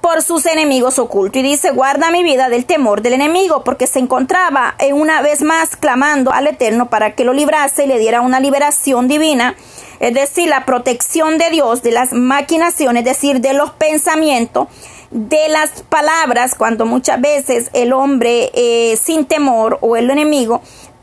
[0.00, 1.40] por sus enemigos ocultos.
[1.40, 5.76] Y dice, guarda mi vida del temor del enemigo, porque se encontraba una vez más
[5.76, 9.54] clamando al Eterno para que lo librase y le diera una liberación divina
[10.00, 14.68] es decir, la protección de Dios de las maquinaciones, es decir, de los pensamientos,
[15.14, 20.60] de las palabras, cuando muchas veces el hombre eh, sin temor o el enemigo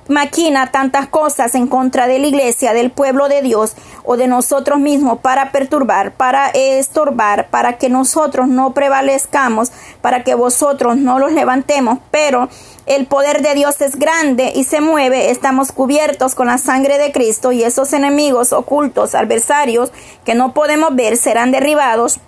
[0.10, 4.82] maquina tantas cosas en contra de la iglesia, del pueblo de Dios o de nosotros
[4.82, 9.71] mismos para perturbar, para estorbar, para que nosotros no prevalezcamos,
[10.02, 12.50] para que vosotros no los levantemos, pero
[12.88, 17.14] el poder de Dios es grande y se mueve, estamos cubiertos con la sangre de
[17.14, 19.93] Cristo y esos enemigos ocultos, adversarios
[20.26, 22.20] que no podemos ver serán derribados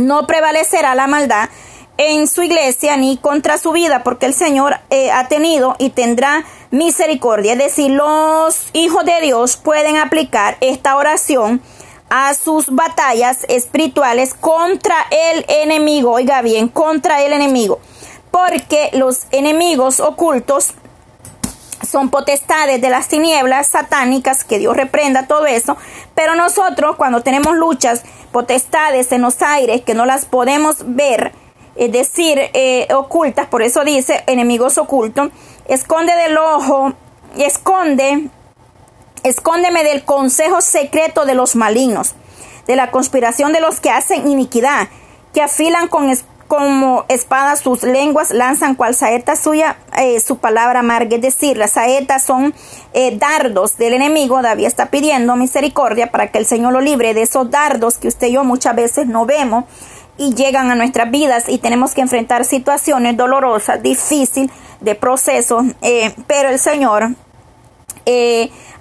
[0.00, 1.48] no prevalecerá la maldad
[1.98, 6.44] en su iglesia ni contra su vida, porque el Señor eh, ha tenido y tendrá
[6.70, 7.52] misericordia.
[7.52, 11.60] Es decir, los hijos de Dios pueden aplicar esta oración
[12.08, 16.12] a sus batallas espirituales contra el enemigo.
[16.12, 17.80] Oiga bien, contra el enemigo.
[18.30, 20.74] Porque los enemigos ocultos
[21.86, 25.76] son potestades de las tinieblas satánicas, que Dios reprenda todo eso,
[26.14, 31.32] pero nosotros cuando tenemos luchas, potestades en los aires que no las podemos ver,
[31.76, 35.30] es decir, eh, ocultas, por eso dice enemigos ocultos,
[35.66, 36.92] esconde del ojo,
[37.38, 38.28] esconde,
[39.22, 42.14] escóndeme del consejo secreto de los malignos,
[42.66, 44.88] de la conspiración de los que hacen iniquidad,
[45.32, 46.10] que afilan con
[46.48, 51.16] como espadas sus lenguas, lanzan cual saeta suya eh, su palabra amarga.
[51.16, 52.54] Es decir, las saetas son
[52.92, 54.42] eh, dardos del enemigo.
[54.42, 58.28] David está pidiendo misericordia para que el Señor lo libre de esos dardos que usted
[58.28, 59.64] y yo muchas veces no vemos
[60.16, 66.14] y llegan a nuestras vidas y tenemos que enfrentar situaciones dolorosas, difíciles de proceso, eh,
[66.26, 67.10] pero el Señor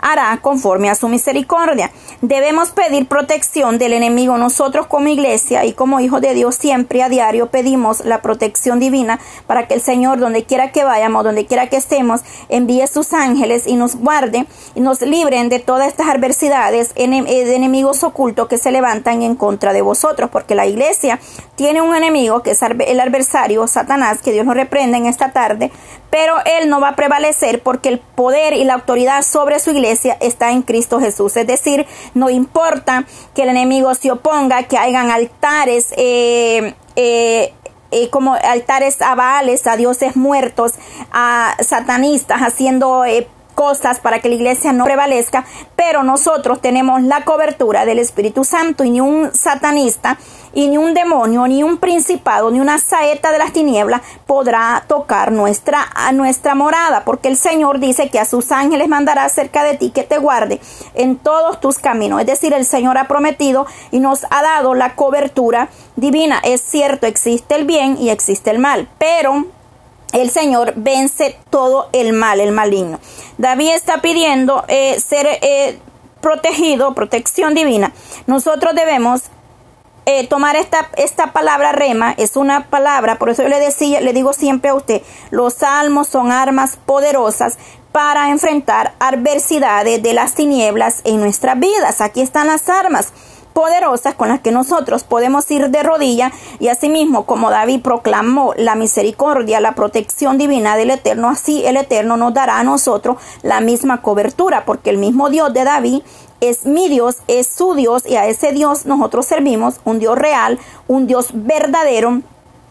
[0.07, 1.91] hará conforme a su misericordia.
[2.21, 4.37] Debemos pedir protección del enemigo.
[4.37, 9.19] Nosotros como iglesia y como hijos de Dios siempre a diario pedimos la protección divina
[9.47, 13.67] para que el Señor, donde quiera que vayamos, donde quiera que estemos, envíe sus ángeles
[13.67, 18.57] y nos guarde y nos libren de todas estas adversidades eh, de enemigos ocultos que
[18.57, 21.19] se levantan en contra de vosotros, porque la iglesia
[21.55, 25.71] tiene un enemigo que es el adversario, Satanás, que Dios nos reprenda en esta tarde,
[26.09, 29.96] pero él no va a prevalecer porque el poder y la autoridad sobre su iglesia
[30.05, 31.35] está en Cristo Jesús.
[31.37, 37.53] Es decir, no importa que el enemigo se oponga, que hagan altares, eh, eh,
[37.91, 40.73] eh, como altares a Baales, a dioses muertos,
[41.11, 43.05] a satanistas, haciendo
[43.57, 45.43] cosas para que la iglesia no prevalezca,
[45.75, 50.19] pero nosotros tenemos la cobertura del Espíritu Santo y ni un satanista
[50.53, 55.31] y ni un demonio, ni un principado, ni una saeta de las tinieblas podrá tocar
[55.31, 59.75] nuestra, a nuestra morada, porque el Señor dice que a sus ángeles mandará cerca de
[59.75, 60.61] ti que te guarde
[60.93, 62.21] en todos tus caminos.
[62.21, 66.39] Es decir, el Señor ha prometido y nos ha dado la cobertura divina.
[66.43, 69.47] Es cierto, existe el bien y existe el mal, pero
[70.13, 72.99] el Señor vence todo el mal, el maligno.
[73.37, 75.79] David está pidiendo eh, ser eh,
[76.21, 77.91] protegido, protección divina.
[78.25, 79.23] Nosotros debemos
[80.05, 84.13] eh, tomar esta, esta palabra rema, es una palabra, por eso yo le decía, le
[84.13, 85.01] digo siempre a usted,
[85.31, 87.57] los salmos son armas poderosas
[87.91, 91.99] para enfrentar adversidades de las tinieblas en nuestras vidas.
[91.99, 93.11] Aquí están las armas
[93.57, 98.75] poderosas con las que nosotros podemos ir de rodilla y asimismo como David proclamó la
[98.75, 104.03] misericordia, la protección divina del Eterno, así el Eterno nos dará a nosotros la misma
[104.03, 106.03] cobertura, porque el mismo Dios de David
[106.39, 110.59] es mi Dios, es su Dios y a ese Dios nosotros servimos, un Dios real,
[110.87, 112.21] un Dios verdadero,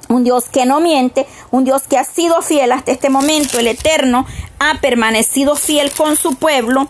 [0.09, 3.67] un Dios que no miente, un Dios que ha sido fiel hasta este momento, el
[3.67, 4.25] Eterno
[4.61, 6.87] ha permanecido fiel con su pueblo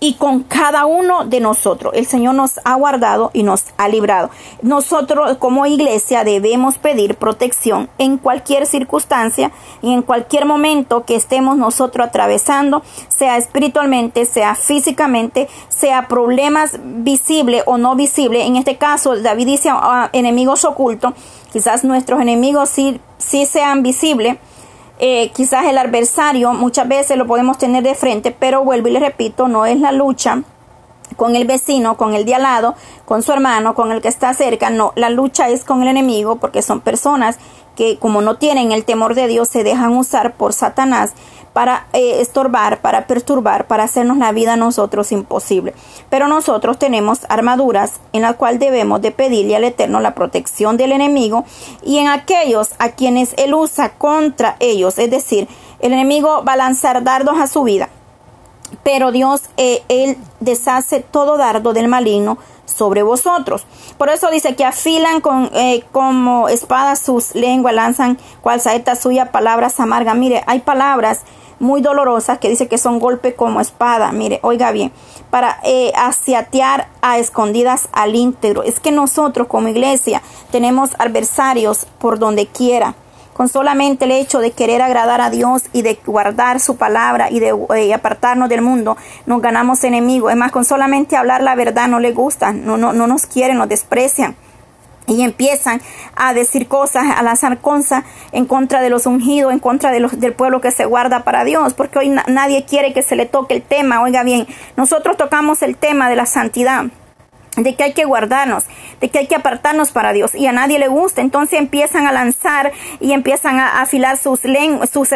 [0.00, 1.92] y con cada uno de nosotros.
[1.94, 4.30] El Señor nos ha guardado y nos ha librado.
[4.62, 11.58] Nosotros como iglesia debemos pedir protección en cualquier circunstancia y en cualquier momento que estemos
[11.58, 18.46] nosotros atravesando, sea espiritualmente, sea físicamente, sea problemas visibles o no visibles.
[18.46, 21.12] En este caso, David dice a enemigos ocultos,
[21.52, 24.38] quizás nuestros enemigos sí, sí sean visibles
[25.00, 29.00] eh, quizás el adversario muchas veces lo podemos tener de frente, pero vuelvo y le
[29.00, 30.42] repito, no es la lucha
[31.16, 34.32] con el vecino, con el de al lado, con su hermano, con el que está
[34.34, 37.38] cerca, no, la lucha es con el enemigo porque son personas
[37.76, 41.14] que como no tienen el temor de Dios se dejan usar por Satanás
[41.52, 45.74] para eh, estorbar, para perturbar, para hacernos la vida a nosotros imposible.
[46.08, 50.92] Pero nosotros tenemos armaduras en las cuales debemos de pedirle al Eterno la protección del
[50.92, 51.44] enemigo
[51.82, 54.98] y en aquellos a quienes Él usa contra ellos.
[54.98, 55.48] Es decir,
[55.80, 57.88] el enemigo va a lanzar dardos a su vida.
[58.82, 63.66] Pero Dios, eh, Él deshace todo dardo del maligno sobre vosotros.
[63.98, 69.32] Por eso dice que afilan con, eh, como espadas sus lenguas, lanzan cual saeta suya
[69.32, 70.16] palabras amargas.
[70.16, 71.20] Mire, hay palabras
[71.58, 74.12] muy dolorosas que dice que son golpes como espada.
[74.12, 74.92] Mire, oiga bien,
[75.30, 78.62] para eh, asiatear a escondidas al íntegro.
[78.62, 82.94] Es que nosotros como iglesia tenemos adversarios por donde quiera.
[83.40, 87.40] Con solamente el hecho de querer agradar a Dios y de guardar su palabra y
[87.40, 90.30] de eh, apartarnos del mundo, nos ganamos enemigos.
[90.30, 93.56] Es más, con solamente hablar la verdad no le gusta, no, no, no nos quieren,
[93.56, 94.36] nos desprecian
[95.06, 95.80] y empiezan
[96.16, 100.20] a decir cosas, a lanzar cosas en contra de los ungidos, en contra de los,
[100.20, 103.54] del pueblo que se guarda para Dios, porque hoy nadie quiere que se le toque
[103.54, 106.88] el tema, oiga bien, nosotros tocamos el tema de la santidad.
[107.56, 108.64] De que hay que guardarnos,
[109.00, 111.20] de que hay que apartarnos para Dios y a nadie le gusta.
[111.20, 114.40] Entonces empiezan a lanzar y empiezan a afilar sus
[114.92, 115.08] sus,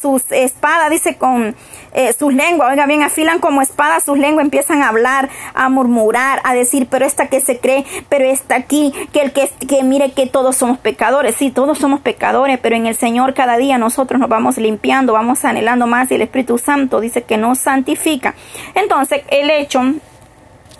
[0.00, 1.54] sus espadas, dice con
[1.92, 6.40] eh, sus lenguas, oiga bien, afilan como espadas sus lenguas, empiezan a hablar, a murmurar,
[6.44, 10.12] a decir, pero esta que se cree, pero esta aquí, que el que, que mire
[10.12, 14.20] que todos somos pecadores, sí, todos somos pecadores, pero en el Señor cada día nosotros
[14.20, 18.34] nos vamos limpiando, vamos anhelando más y el Espíritu Santo dice que nos santifica.
[18.74, 19.82] Entonces, el hecho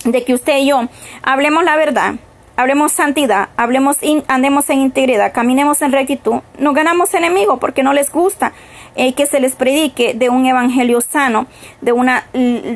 [0.04, 0.88] de que usted y yo
[1.22, 2.14] hablemos la verdad,
[2.60, 3.98] hablemos santidad, hablemos
[4.28, 8.52] andemos en integridad, caminemos en rectitud, nos ganamos enemigos porque no les gusta
[8.96, 11.46] eh, que se les predique de un evangelio sano,
[11.80, 12.26] de una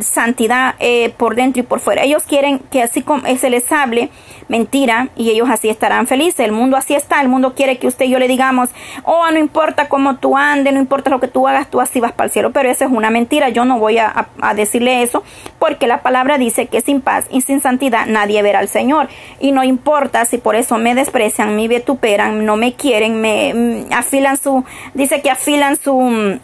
[0.01, 2.05] santidad eh, por dentro y por fuera.
[2.05, 4.11] Ellos quieren que así como se les hable
[4.49, 6.41] mentira y ellos así estarán felices.
[6.41, 8.71] El mundo así está, el mundo quiere que usted y yo le digamos,
[9.03, 12.13] oh, no importa cómo tú andes, no importa lo que tú hagas, tú así vas
[12.13, 12.53] para el cielo.
[12.53, 15.25] Pero eso es una mentira, yo no voy a, decirle eso
[15.59, 19.09] porque la palabra dice que sin paz y sin santidad nadie verá al Señor.
[19.41, 23.93] Y no importa si por eso me desprecian, me vituperan, no me quieren, me mm,
[23.93, 24.65] afilan su,
[24.95, 26.39] dice que afilan su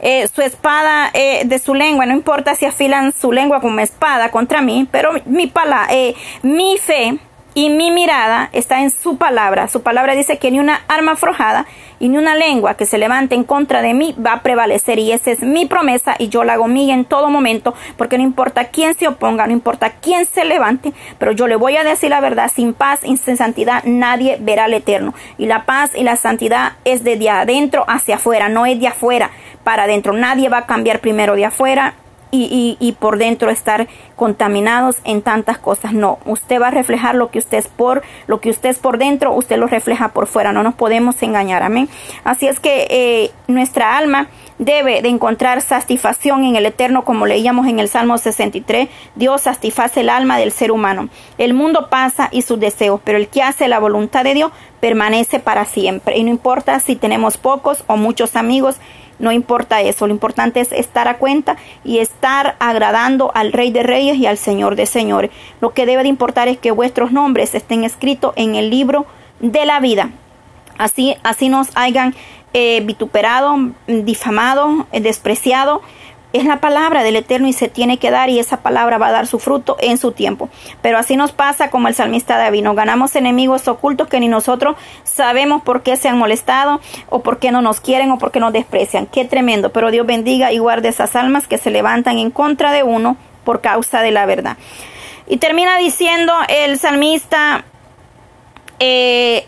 [0.00, 4.30] eh, su espada eh, de su lengua, no importa si afilan su lengua como espada
[4.30, 7.18] contra mí, pero mi, pala, eh, mi fe
[7.54, 9.68] y mi mirada está en su palabra.
[9.68, 11.66] Su palabra dice que ni una arma forjada
[11.98, 14.98] y ni una lengua que se levante en contra de mí va a prevalecer.
[14.98, 18.24] Y esa es mi promesa y yo la hago mía en todo momento, porque no
[18.24, 22.10] importa quién se oponga, no importa quién se levante, pero yo le voy a decir
[22.10, 25.14] la verdad, sin paz y sin santidad nadie verá al eterno.
[25.36, 28.88] Y la paz y la santidad es de, de adentro hacia afuera, no es de
[28.88, 29.30] afuera
[29.64, 30.12] para adentro.
[30.12, 31.94] Nadie va a cambiar primero de afuera
[32.30, 35.92] y, y, por dentro estar contaminados en tantas cosas.
[35.92, 38.98] No, usted va a reflejar lo que usted es por, lo que usted es por
[38.98, 40.52] dentro, usted lo refleja por fuera.
[40.52, 41.88] No nos podemos engañar, amén.
[42.24, 44.28] Así es que eh, nuestra alma
[44.58, 48.88] debe de encontrar satisfacción en el eterno, como leíamos en el Salmo 63.
[49.14, 51.08] Dios satisface el alma del ser humano.
[51.38, 55.40] El mundo pasa y sus deseos, pero el que hace la voluntad de Dios permanece
[55.40, 56.18] para siempre.
[56.18, 58.76] Y no importa si tenemos pocos o muchos amigos,
[59.20, 63.82] no importa eso, lo importante es estar a cuenta y estar agradando al Rey de
[63.82, 65.30] Reyes y al Señor de Señores.
[65.60, 69.06] Lo que debe de importar es que vuestros nombres estén escritos en el libro
[69.40, 70.10] de la vida.
[70.78, 72.14] Así, así nos hayan
[72.54, 73.56] eh, vituperado,
[73.86, 75.82] difamado, eh, despreciado
[76.32, 79.12] es la palabra del Eterno y se tiene que dar y esa palabra va a
[79.12, 80.48] dar su fruto en su tiempo.
[80.82, 84.76] Pero así nos pasa como el salmista David, nos ganamos enemigos ocultos que ni nosotros
[85.04, 88.40] sabemos por qué se han molestado o por qué no nos quieren o por qué
[88.40, 89.06] nos desprecian.
[89.06, 92.82] Qué tremendo, pero Dios bendiga y guarde esas almas que se levantan en contra de
[92.82, 94.56] uno por causa de la verdad.
[95.26, 97.64] Y termina diciendo el salmista,
[98.78, 99.46] eh,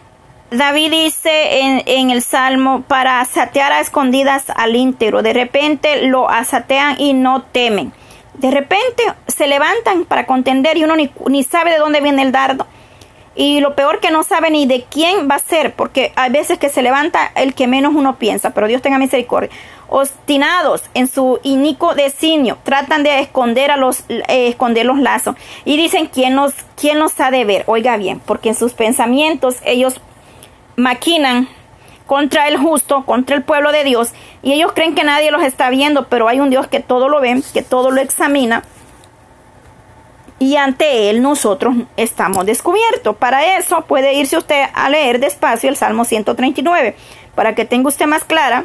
[0.52, 5.22] David dice en, el Salmo, para asatear a escondidas al íntegro.
[5.22, 7.92] De repente lo asatean y no temen.
[8.34, 12.32] De repente se levantan para contender y uno ni, ni sabe de dónde viene el
[12.32, 12.66] dardo.
[13.34, 16.58] Y lo peor que no sabe ni de quién va a ser, porque hay veces
[16.58, 19.48] que se levanta el que menos uno piensa, pero Dios tenga misericordia.
[19.88, 25.78] Obstinados en su inico designio, tratan de esconder a los eh, esconder los lazos y
[25.78, 27.64] dicen quién nos quién nos ha de ver.
[27.66, 30.00] Oiga bien, porque en sus pensamientos ellos
[30.76, 31.48] maquinan
[32.06, 34.10] contra el justo, contra el pueblo de Dios,
[34.42, 37.20] y ellos creen que nadie los está viendo, pero hay un Dios que todo lo
[37.20, 38.64] ve, que todo lo examina,
[40.38, 43.16] y ante él nosotros estamos descubiertos.
[43.16, 46.96] Para eso puede irse usted a leer despacio el Salmo 139,
[47.36, 48.64] para que tenga usted más clara,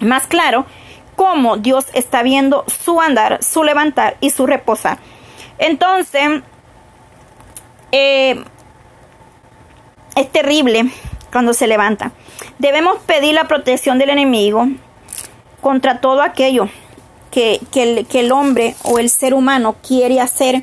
[0.00, 0.64] más claro
[1.16, 4.98] cómo Dios está viendo su andar, su levantar y su reposar.
[5.58, 6.40] Entonces,
[7.90, 8.42] eh,
[10.14, 10.90] es terrible
[11.32, 12.12] cuando se levanta.
[12.58, 14.68] Debemos pedir la protección del enemigo
[15.60, 16.68] contra todo aquello
[17.30, 20.62] que, el, que el hombre o el ser humano quiere hacer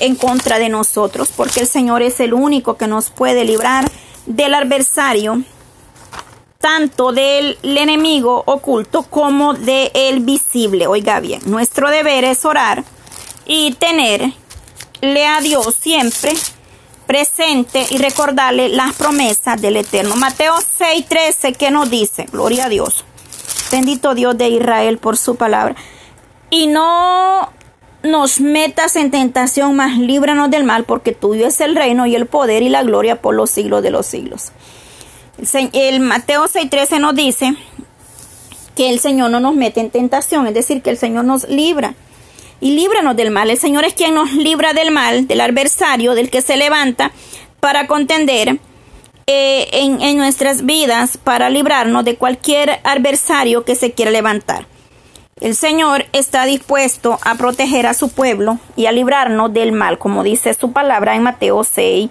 [0.00, 3.90] en contra de nosotros, porque el Señor es el único que nos puede librar
[4.26, 5.42] del adversario,
[6.58, 10.86] tanto del enemigo oculto como del visible.
[10.86, 12.84] Oiga bien, nuestro deber es orar
[13.46, 16.32] y tenerle a Dios siempre
[17.06, 20.16] presente y recordarle las promesas del Eterno.
[20.16, 23.04] Mateo 6:13 que nos dice, gloria a Dios,
[23.70, 25.76] bendito Dios de Israel por su palabra.
[26.50, 27.50] Y no
[28.02, 32.26] nos metas en tentación, mas líbranos del mal, porque tuyo es el reino y el
[32.26, 34.52] poder y la gloria por los siglos de los siglos.
[35.72, 37.54] El, Mateo 6:13 nos dice
[38.76, 41.94] que el Señor no nos mete en tentación, es decir, que el Señor nos libra
[42.64, 43.50] y líbranos del mal.
[43.50, 47.12] El Señor es quien nos libra del mal, del adversario, del que se levanta
[47.60, 48.58] para contender
[49.26, 54.66] eh, en, en, nuestras vidas, para librarnos de cualquier adversario que se quiera levantar.
[55.42, 60.22] El Señor está dispuesto a proteger a su pueblo y a librarnos del mal, como
[60.22, 62.08] dice su palabra en Mateo 6,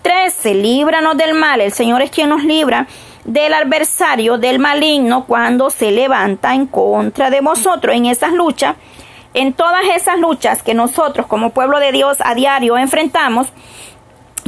[0.00, 0.54] 13.
[0.54, 1.60] Líbranos del mal.
[1.60, 2.86] El Señor es quien nos libra
[3.26, 8.76] del adversario, del maligno, cuando se levanta en contra de vosotros en esas luchas.
[9.32, 13.48] En todas esas luchas que nosotros como pueblo de Dios a diario enfrentamos,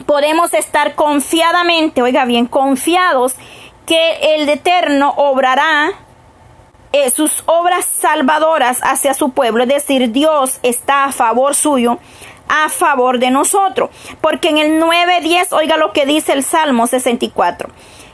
[0.06, 3.34] podemos estar confiadamente, oiga bien, confiados
[3.86, 5.90] que el Eterno obrará
[6.92, 11.98] eh, sus obras salvadoras hacia su pueblo, es decir, Dios está a favor suyo,
[12.48, 17.70] a favor de nosotros, porque en el 9.10, oiga lo que dice el Salmo 64.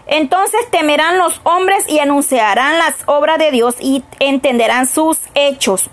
[0.06, 5.90] Entonces temerán los hombres y anunciarán las obras de Dios y entenderán sus hechos.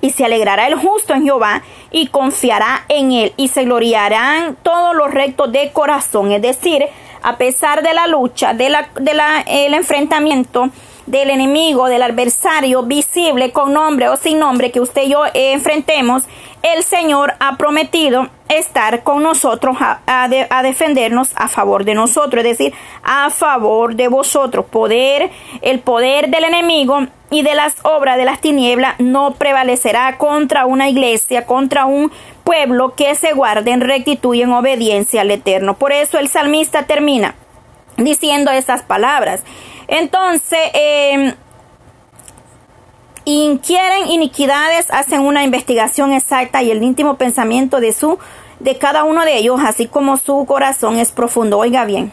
[0.00, 4.94] Y se alegrará el justo en Jehová y confiará en él y se gloriarán todos
[4.94, 6.32] los rectos de corazón.
[6.32, 6.84] Es decir,
[7.22, 10.70] a pesar de la lucha, de la, de la, el enfrentamiento,
[11.06, 16.24] del enemigo, del adversario visible con nombre o sin nombre que usted y yo enfrentemos,
[16.62, 20.28] el Señor ha prometido estar con nosotros a,
[20.62, 24.66] defendernos a favor de nosotros, es decir, a favor de vosotros.
[24.66, 25.30] Poder,
[25.62, 30.88] el poder del enemigo y de las obras de las tinieblas no prevalecerá contra una
[30.88, 32.12] iglesia, contra un
[32.44, 35.74] pueblo que se guarde en rectitud y en obediencia al Eterno.
[35.74, 37.34] Por eso el salmista termina
[37.96, 39.42] diciendo estas palabras.
[39.88, 41.34] Entonces, eh,
[43.26, 48.18] inquieren iniquidades, hacen una investigación exacta y el íntimo pensamiento de su
[48.60, 51.58] de cada uno de ellos, así como su corazón es profundo.
[51.58, 52.12] Oiga bien,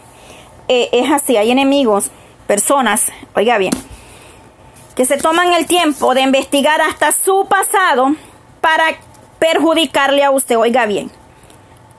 [0.67, 2.09] eh, es así, hay enemigos,
[2.47, 3.73] personas, oiga bien,
[4.95, 8.15] que se toman el tiempo de investigar hasta su pasado
[8.59, 8.85] para
[9.39, 10.57] perjudicarle a usted.
[10.57, 11.11] Oiga bien,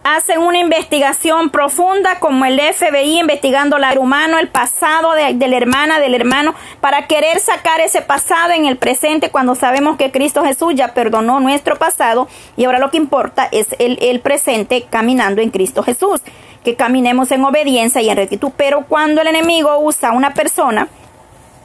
[0.05, 5.99] hacen una investigación profunda como el FBI investigando el humano, el pasado de, la hermana,
[5.99, 10.75] del hermano, para querer sacar ese pasado en el presente cuando sabemos que Cristo Jesús
[10.75, 15.51] ya perdonó nuestro pasado y ahora lo que importa es el, el presente caminando en
[15.51, 16.21] Cristo Jesús,
[16.63, 18.53] que caminemos en obediencia y en rectitud.
[18.57, 20.89] Pero cuando el enemigo usa a una persona,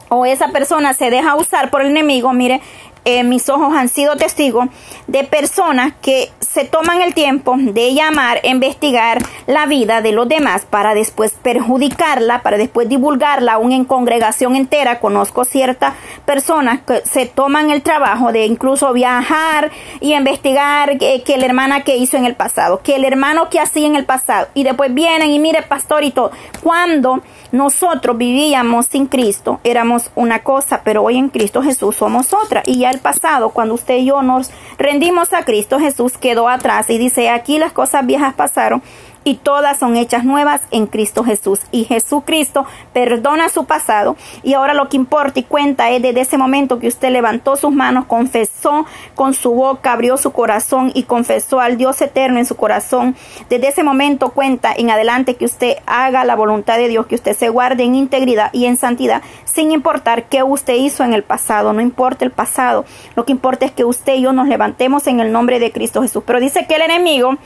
[0.08, 2.60] o esa persona se deja usar por el enemigo, mire,
[3.04, 4.66] eh, mis ojos han sido testigos
[5.06, 10.66] de personas que se toman el tiempo de llamar, investigar la vida de los demás
[10.68, 14.98] para después perjudicarla, para después divulgarla aún en congregación entera.
[14.98, 15.94] Conozco ciertas
[16.24, 19.70] personas que se toman el trabajo de incluso viajar
[20.00, 23.60] y investigar que, que la hermana que hizo en el pasado, que el hermano que
[23.60, 26.32] hacía en el pasado, y después vienen y mire pastor y todo.
[26.62, 27.22] Cuando
[27.52, 32.62] nosotros vivíamos sin Cristo, éramos una cosa, pero hoy en Cristo Jesús somos otra.
[32.66, 36.90] Y ya el pasado, cuando usted y yo nos rendimos a Cristo Jesús, quedó atrás.
[36.90, 38.82] Y dice, aquí las cosas viejas pasaron
[39.24, 41.60] y todas son hechas nuevas en Cristo Jesús.
[41.70, 46.38] Y Jesucristo perdona su pasado y ahora lo que importa y cuenta es desde ese
[46.38, 51.60] momento que usted levantó sus manos, confesó con su boca, abrió su corazón y confesó
[51.60, 53.16] al Dios eterno en su corazón.
[53.48, 57.36] Desde ese momento cuenta en adelante que usted haga la voluntad de Dios, que usted
[57.36, 61.72] se guarde en integridad y en santidad, sin importar qué usted hizo en el pasado,
[61.72, 62.84] no importa el pasado,
[63.16, 66.02] lo que importa es que usted y yo nos levantemos en el nombre de Cristo
[66.02, 66.22] Jesús.
[66.26, 67.36] Pero dice que el enemigo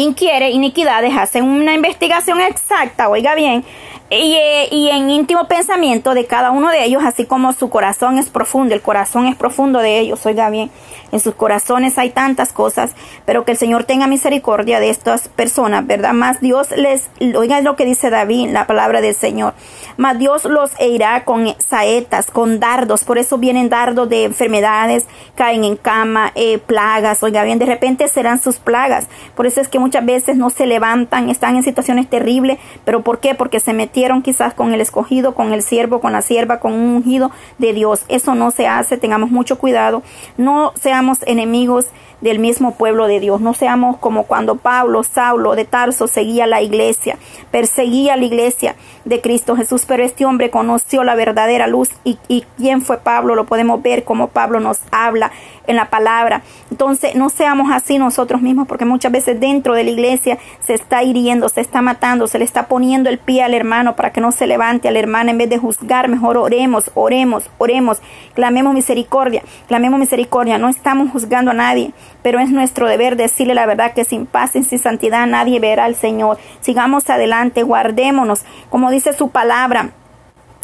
[0.00, 3.64] inquiere iniquidades, hacen una investigación exacta, oiga bien,
[4.10, 4.36] y,
[4.70, 8.74] y, en íntimo pensamiento de cada uno de ellos, así como su corazón es profundo,
[8.74, 10.70] el corazón es profundo de ellos, oiga bien,
[11.12, 12.92] en sus corazones hay tantas cosas,
[13.26, 16.14] pero que el Señor tenga misericordia de estas personas, ¿verdad?
[16.14, 19.52] Más Dios les, oiga lo que dice David, la palabra del Señor,
[19.98, 25.04] más Dios los irá con saetas, con dardos, por eso vienen dardos de enfermedades,
[25.34, 29.68] caen en cama, eh, plagas, oiga bien, de repente serán sus plagas, por eso es
[29.68, 33.34] que muchas veces no se levantan, están en situaciones terribles, pero ¿por qué?
[33.34, 36.96] Porque se metieron quizás con el escogido, con el siervo, con la sierva, con un
[36.96, 38.04] ungido de Dios.
[38.08, 40.02] Eso no se hace, tengamos mucho cuidado.
[40.36, 41.86] No seamos enemigos
[42.20, 43.40] del mismo pueblo de Dios.
[43.40, 47.18] No seamos como cuando Pablo, Saulo de Tarso seguía la iglesia,
[47.50, 52.18] perseguía la iglesia de Cristo Jesús, pero este hombre conoció la verdadera luz y,
[52.56, 55.30] quién fue Pablo, lo podemos ver como Pablo nos habla
[55.66, 56.42] en la palabra.
[56.70, 61.02] Entonces, no seamos así nosotros mismos, porque muchas veces dentro de la iglesia se está
[61.02, 64.32] hiriendo, se está matando, se le está poniendo el pie al hermano para que no
[64.32, 68.00] se levante al hermano en vez de juzgar, mejor oremos, oremos, oremos,
[68.34, 71.92] clamemos misericordia, clamemos misericordia, no estamos juzgando a nadie,
[72.22, 75.84] pero es nuestro deber decirle la verdad que sin paz y sin santidad nadie verá
[75.84, 76.38] al Señor.
[76.60, 79.90] Sigamos adelante, guardémonos, como dice su palabra.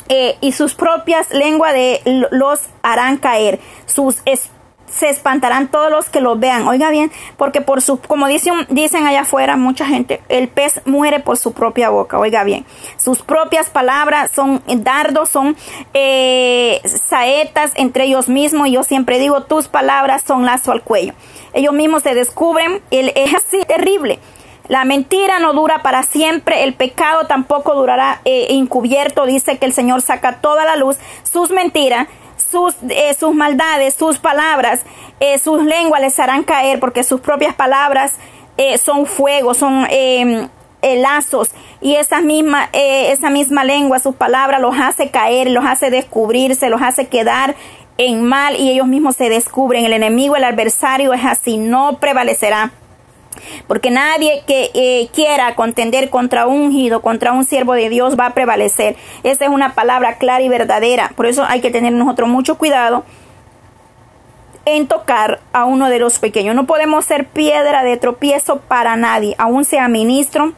[0.09, 4.21] Eh, y sus propias lenguas de los harán caer, sus
[4.95, 6.67] se espantarán todos los que lo vean.
[6.69, 11.21] Oiga bien, porque por su, como dicen, dicen allá afuera mucha gente, el pez muere
[11.21, 12.19] por su propia boca.
[12.19, 12.65] Oiga bien,
[12.97, 15.57] sus propias palabras son dardos, son
[15.95, 18.69] eh, saetas entre ellos mismos.
[18.69, 21.15] Y yo siempre digo, tus palabras son lazo al cuello.
[21.53, 24.21] Ellos mismos se descubren, el, es así terrible.
[24.69, 29.27] La mentira no dura para siempre, el pecado tampoco durará eh, encubierto.
[29.27, 32.09] Dice que el Señor saca toda la luz, sus mentiras,
[32.55, 34.81] sus, eh, sus maldades, sus palabras,
[35.21, 38.15] eh, sus lenguas les harán caer porque sus propias palabras
[38.79, 40.49] son fuego, son em,
[40.81, 41.51] lazos
[41.81, 46.81] y esa misma, esa misma lengua, sus palabras los hace caer, los hace descubrirse, los
[46.81, 47.57] hace quedar
[47.99, 49.85] en mal y ellos mismos se descubren.
[49.85, 52.71] El enemigo, el adversario es así, no prevalecerá.
[53.67, 58.27] Porque nadie que eh, quiera contender contra un ungido, contra un siervo de Dios, va
[58.27, 58.97] a prevalecer.
[59.23, 61.13] Esa es una palabra clara y verdadera.
[61.17, 63.05] Por eso hay que tener nosotros mucho cuidado
[64.67, 66.55] en tocar a uno de los pequeños.
[66.55, 70.53] No podemos ser piedra de tropiezo para nadie, aun sea ministro,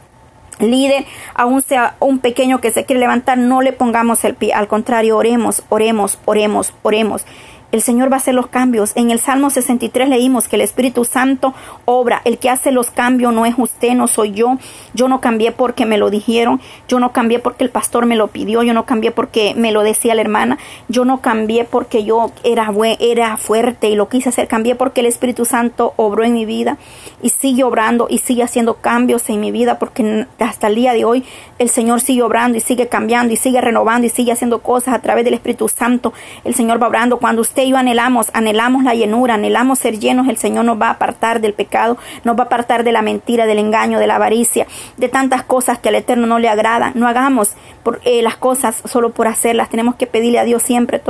[0.59, 4.53] líder, aun sea un pequeño que se quiere levantar, no le pongamos el pie.
[4.53, 7.25] Al contrario, oremos, oremos, oremos, oremos
[7.71, 8.93] el Señor va a hacer los cambios.
[8.95, 11.53] En el Salmo 63 leímos que el Espíritu Santo
[11.85, 12.21] obra.
[12.23, 14.57] El que hace los cambios no es usted, no soy yo.
[14.93, 16.61] Yo no cambié porque me lo dijeron.
[16.87, 18.63] Yo no cambié porque el pastor me lo pidió.
[18.63, 20.57] Yo no cambié porque me lo decía la hermana.
[20.87, 24.47] Yo no cambié porque yo era, era fuerte y lo quise hacer.
[24.47, 26.77] Cambié porque el Espíritu Santo obró en mi vida
[27.21, 31.03] y sigue obrando y sigue haciendo cambios en mi vida porque hasta el día de
[31.03, 31.25] hoy
[31.59, 34.99] el Señor sigue obrando y sigue cambiando y sigue renovando y sigue haciendo cosas a
[34.99, 36.13] través del Espíritu Santo.
[36.45, 37.17] El Señor va obrando.
[37.17, 40.87] Cuando usted y yo anhelamos, anhelamos la llenura, anhelamos ser llenos, el Señor nos va
[40.87, 44.15] a apartar del pecado, nos va a apartar de la mentira, del engaño, de la
[44.15, 46.91] avaricia, de tantas cosas que al Eterno no le agrada.
[46.95, 47.51] No hagamos
[47.83, 49.69] por, eh, las cosas solo por hacerlas.
[49.69, 51.01] Tenemos que pedirle a Dios siempre,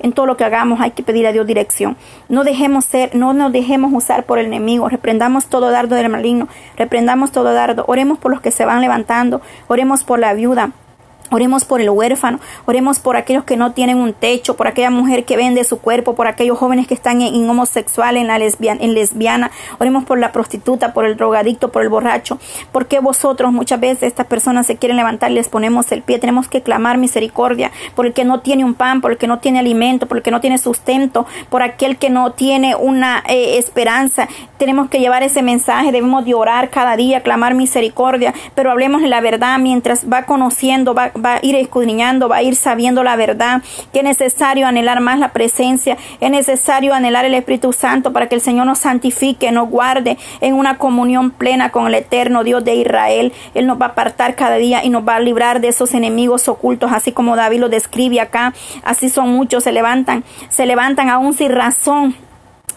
[0.00, 1.96] en todo lo que hagamos hay que pedirle a Dios dirección.
[2.28, 4.88] No dejemos ser, no nos dejemos usar por el enemigo.
[4.88, 7.84] Reprendamos todo dardo del maligno, reprendamos todo dardo.
[7.86, 10.72] Oremos por los que se van levantando, oremos por la viuda.
[11.32, 15.24] Oremos por el huérfano, oremos por aquellos que no tienen un techo, por aquella mujer
[15.24, 18.92] que vende su cuerpo, por aquellos jóvenes que están en, homosexual, en la lesbiana, en
[18.92, 22.38] lesbiana, oremos por la prostituta, por el drogadicto, por el borracho,
[22.70, 26.48] porque vosotros muchas veces estas personas se quieren levantar y les ponemos el pie, tenemos
[26.48, 29.58] que clamar misericordia por el que no tiene un pan, por el que no tiene
[29.58, 34.28] alimento, por el que no tiene sustento, por aquel que no tiene una eh, esperanza,
[34.58, 39.08] tenemos que llevar ese mensaje, debemos de orar cada día, clamar misericordia, pero hablemos de
[39.08, 43.16] la verdad mientras va conociendo, va va a ir escudriñando, va a ir sabiendo la
[43.16, 43.62] verdad,
[43.92, 48.34] que es necesario anhelar más la presencia, es necesario anhelar el Espíritu Santo para que
[48.34, 52.74] el Señor nos santifique, nos guarde en una comunión plena con el eterno Dios de
[52.74, 53.32] Israel.
[53.54, 56.48] Él nos va a apartar cada día y nos va a librar de esos enemigos
[56.48, 58.54] ocultos, así como David lo describe acá.
[58.82, 62.14] Así son muchos, se levantan, se levantan aún sin razón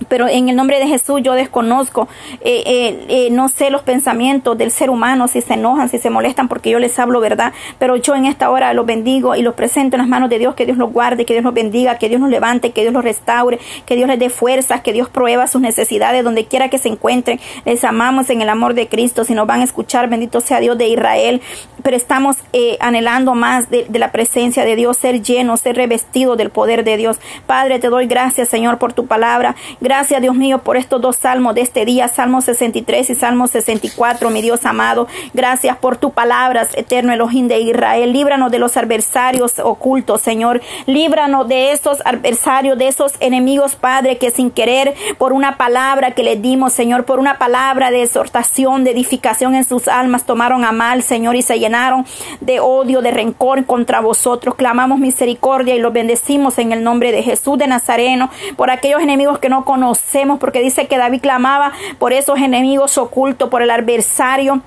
[0.07, 2.07] pero en el nombre de Jesús yo desconozco,
[2.41, 6.09] eh, eh, eh, no sé los pensamientos del ser humano, si se enojan, si se
[6.09, 9.53] molestan, porque yo les hablo verdad, pero yo en esta hora los bendigo y los
[9.53, 12.09] presento en las manos de Dios, que Dios los guarde, que Dios los bendiga, que
[12.09, 15.47] Dios los levante, que Dios los restaure, que Dios les dé fuerzas, que Dios prueba
[15.47, 17.39] sus necesidades donde quiera que se encuentren.
[17.65, 20.77] Les amamos en el amor de Cristo, si nos van a escuchar, bendito sea Dios
[20.77, 21.41] de Israel,
[21.83, 22.37] pero estamos
[22.79, 26.97] anhelando más de, de la presencia de Dios, ser llenos, ser revestidos del poder de
[26.97, 27.19] Dios.
[27.45, 29.55] Padre, te doy gracias, Señor, por tu palabra.
[29.85, 34.31] Gracias, Dios mío, por estos dos salmos de este día, Salmo 63 y Salmo 64,
[34.31, 35.07] mi Dios amado.
[35.35, 38.11] Gracias por tu palabras, eterno Elohim de Israel.
[38.11, 40.59] Líbranos de los adversarios ocultos, Señor.
[40.87, 46.23] Líbranos de esos adversarios, de esos enemigos, Padre, que sin querer, por una palabra que
[46.23, 50.71] les dimos, Señor, por una palabra de exhortación, de edificación en sus almas, tomaron a
[50.71, 52.07] mal, Señor, y se llenaron
[52.41, 54.55] de odio, de rencor contra vosotros.
[54.55, 59.37] Clamamos misericordia y los bendecimos en el nombre de Jesús de Nazareno, por aquellos enemigos
[59.37, 63.69] que no conocen conocemos, porque dice que David clamaba por esos enemigos ocultos, por el
[63.69, 64.61] adversario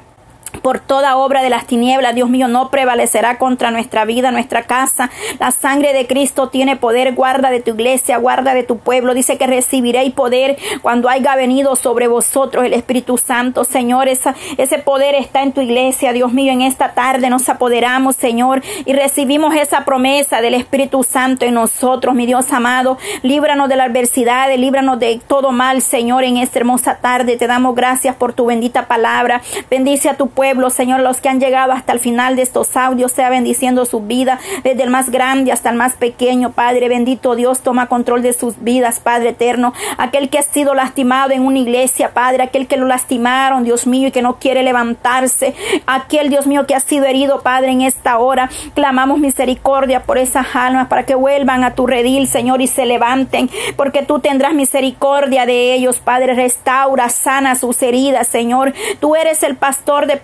[0.63, 5.11] por toda obra de las tinieblas, Dios mío, no prevalecerá contra nuestra vida, nuestra casa.
[5.39, 9.15] La sangre de Cristo tiene poder, guarda de tu iglesia, guarda de tu pueblo.
[9.15, 13.65] Dice que recibiréis poder cuando haya venido sobre vosotros el Espíritu Santo.
[13.65, 16.53] Señor, ese poder está en tu iglesia, Dios mío.
[16.53, 22.15] En esta tarde nos apoderamos, Señor, y recibimos esa promesa del Espíritu Santo en nosotros,
[22.15, 22.99] mi Dios amado.
[23.23, 27.37] Líbranos de la adversidad, líbranos de todo mal, Señor, en esta hermosa tarde.
[27.37, 29.41] Te damos gracias por tu bendita palabra.
[29.71, 32.75] Bendice a tu pueblo pueblo, Señor, los que han llegado hasta el final de estos
[32.75, 37.35] audios, sea bendiciendo su vida, desde el más grande hasta el más pequeño, Padre bendito
[37.35, 41.59] Dios, toma control de sus vidas, Padre eterno, aquel que ha sido lastimado en una
[41.59, 45.55] iglesia, Padre, aquel que lo lastimaron, Dios mío, y que no quiere levantarse,
[45.87, 50.57] aquel Dios mío que ha sido herido, Padre, en esta hora, clamamos misericordia por esas
[50.57, 55.45] almas para que vuelvan a tu redil, Señor, y se levanten, porque tú tendrás misericordia
[55.45, 60.17] de ellos, Padre, restaura, sana sus heridas, Señor, tú eres el pastor de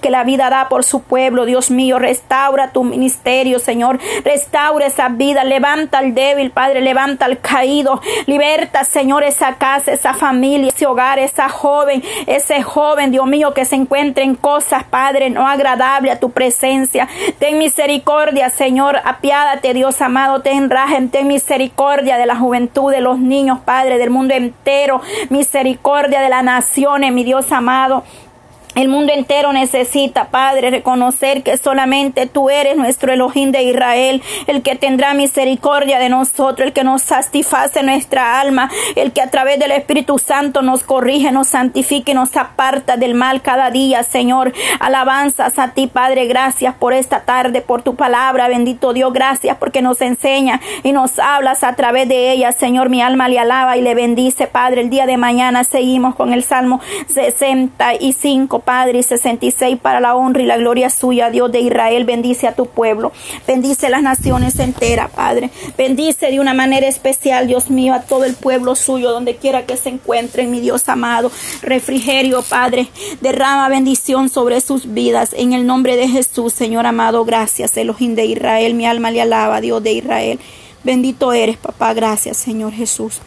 [0.00, 5.08] que la vida da por su pueblo, Dios mío, restaura tu ministerio, Señor, restaura esa
[5.08, 10.86] vida, levanta al débil, Padre, levanta al caído, liberta, Señor, esa casa, esa familia, ese
[10.86, 16.10] hogar, esa joven, ese joven, Dios mío, que se encuentre en cosas, Padre, no agradable
[16.10, 17.08] a tu presencia.
[17.38, 23.18] Ten misericordia, Señor, apiádate, Dios amado, ten rajen, ten misericordia de la juventud, de los
[23.18, 28.04] niños, Padre, del mundo entero, misericordia de las naciones, mi Dios amado.
[28.76, 34.60] El mundo entero necesita, Padre, reconocer que solamente tú eres nuestro Elohim de Israel, el
[34.60, 39.58] que tendrá misericordia de nosotros, el que nos satisface nuestra alma, el que a través
[39.58, 44.52] del Espíritu Santo nos corrige, nos santifique, nos aparta del mal cada día, Señor.
[44.78, 49.80] Alabanzas a ti, Padre, gracias por esta tarde, por tu palabra, bendito Dios, gracias porque
[49.80, 52.90] nos enseña y nos hablas a través de ella, Señor.
[52.90, 54.82] Mi alma le alaba y le bendice, Padre.
[54.82, 58.65] El día de mañana seguimos con el Salmo 65.
[58.66, 62.56] Padre, y 66 para la honra y la gloria suya, Dios de Israel, bendice a
[62.56, 63.12] tu pueblo,
[63.46, 68.34] bendice las naciones enteras, Padre, bendice de una manera especial, Dios mío, a todo el
[68.34, 71.30] pueblo suyo, donde quiera que se encuentren, mi Dios amado,
[71.62, 72.88] refrigerio, Padre,
[73.20, 78.26] derrama bendición sobre sus vidas, en el nombre de Jesús, Señor amado, gracias, Elohim de
[78.26, 80.40] Israel, mi alma le alaba, Dios de Israel,
[80.82, 83.20] bendito eres, papá, gracias, Señor Jesús.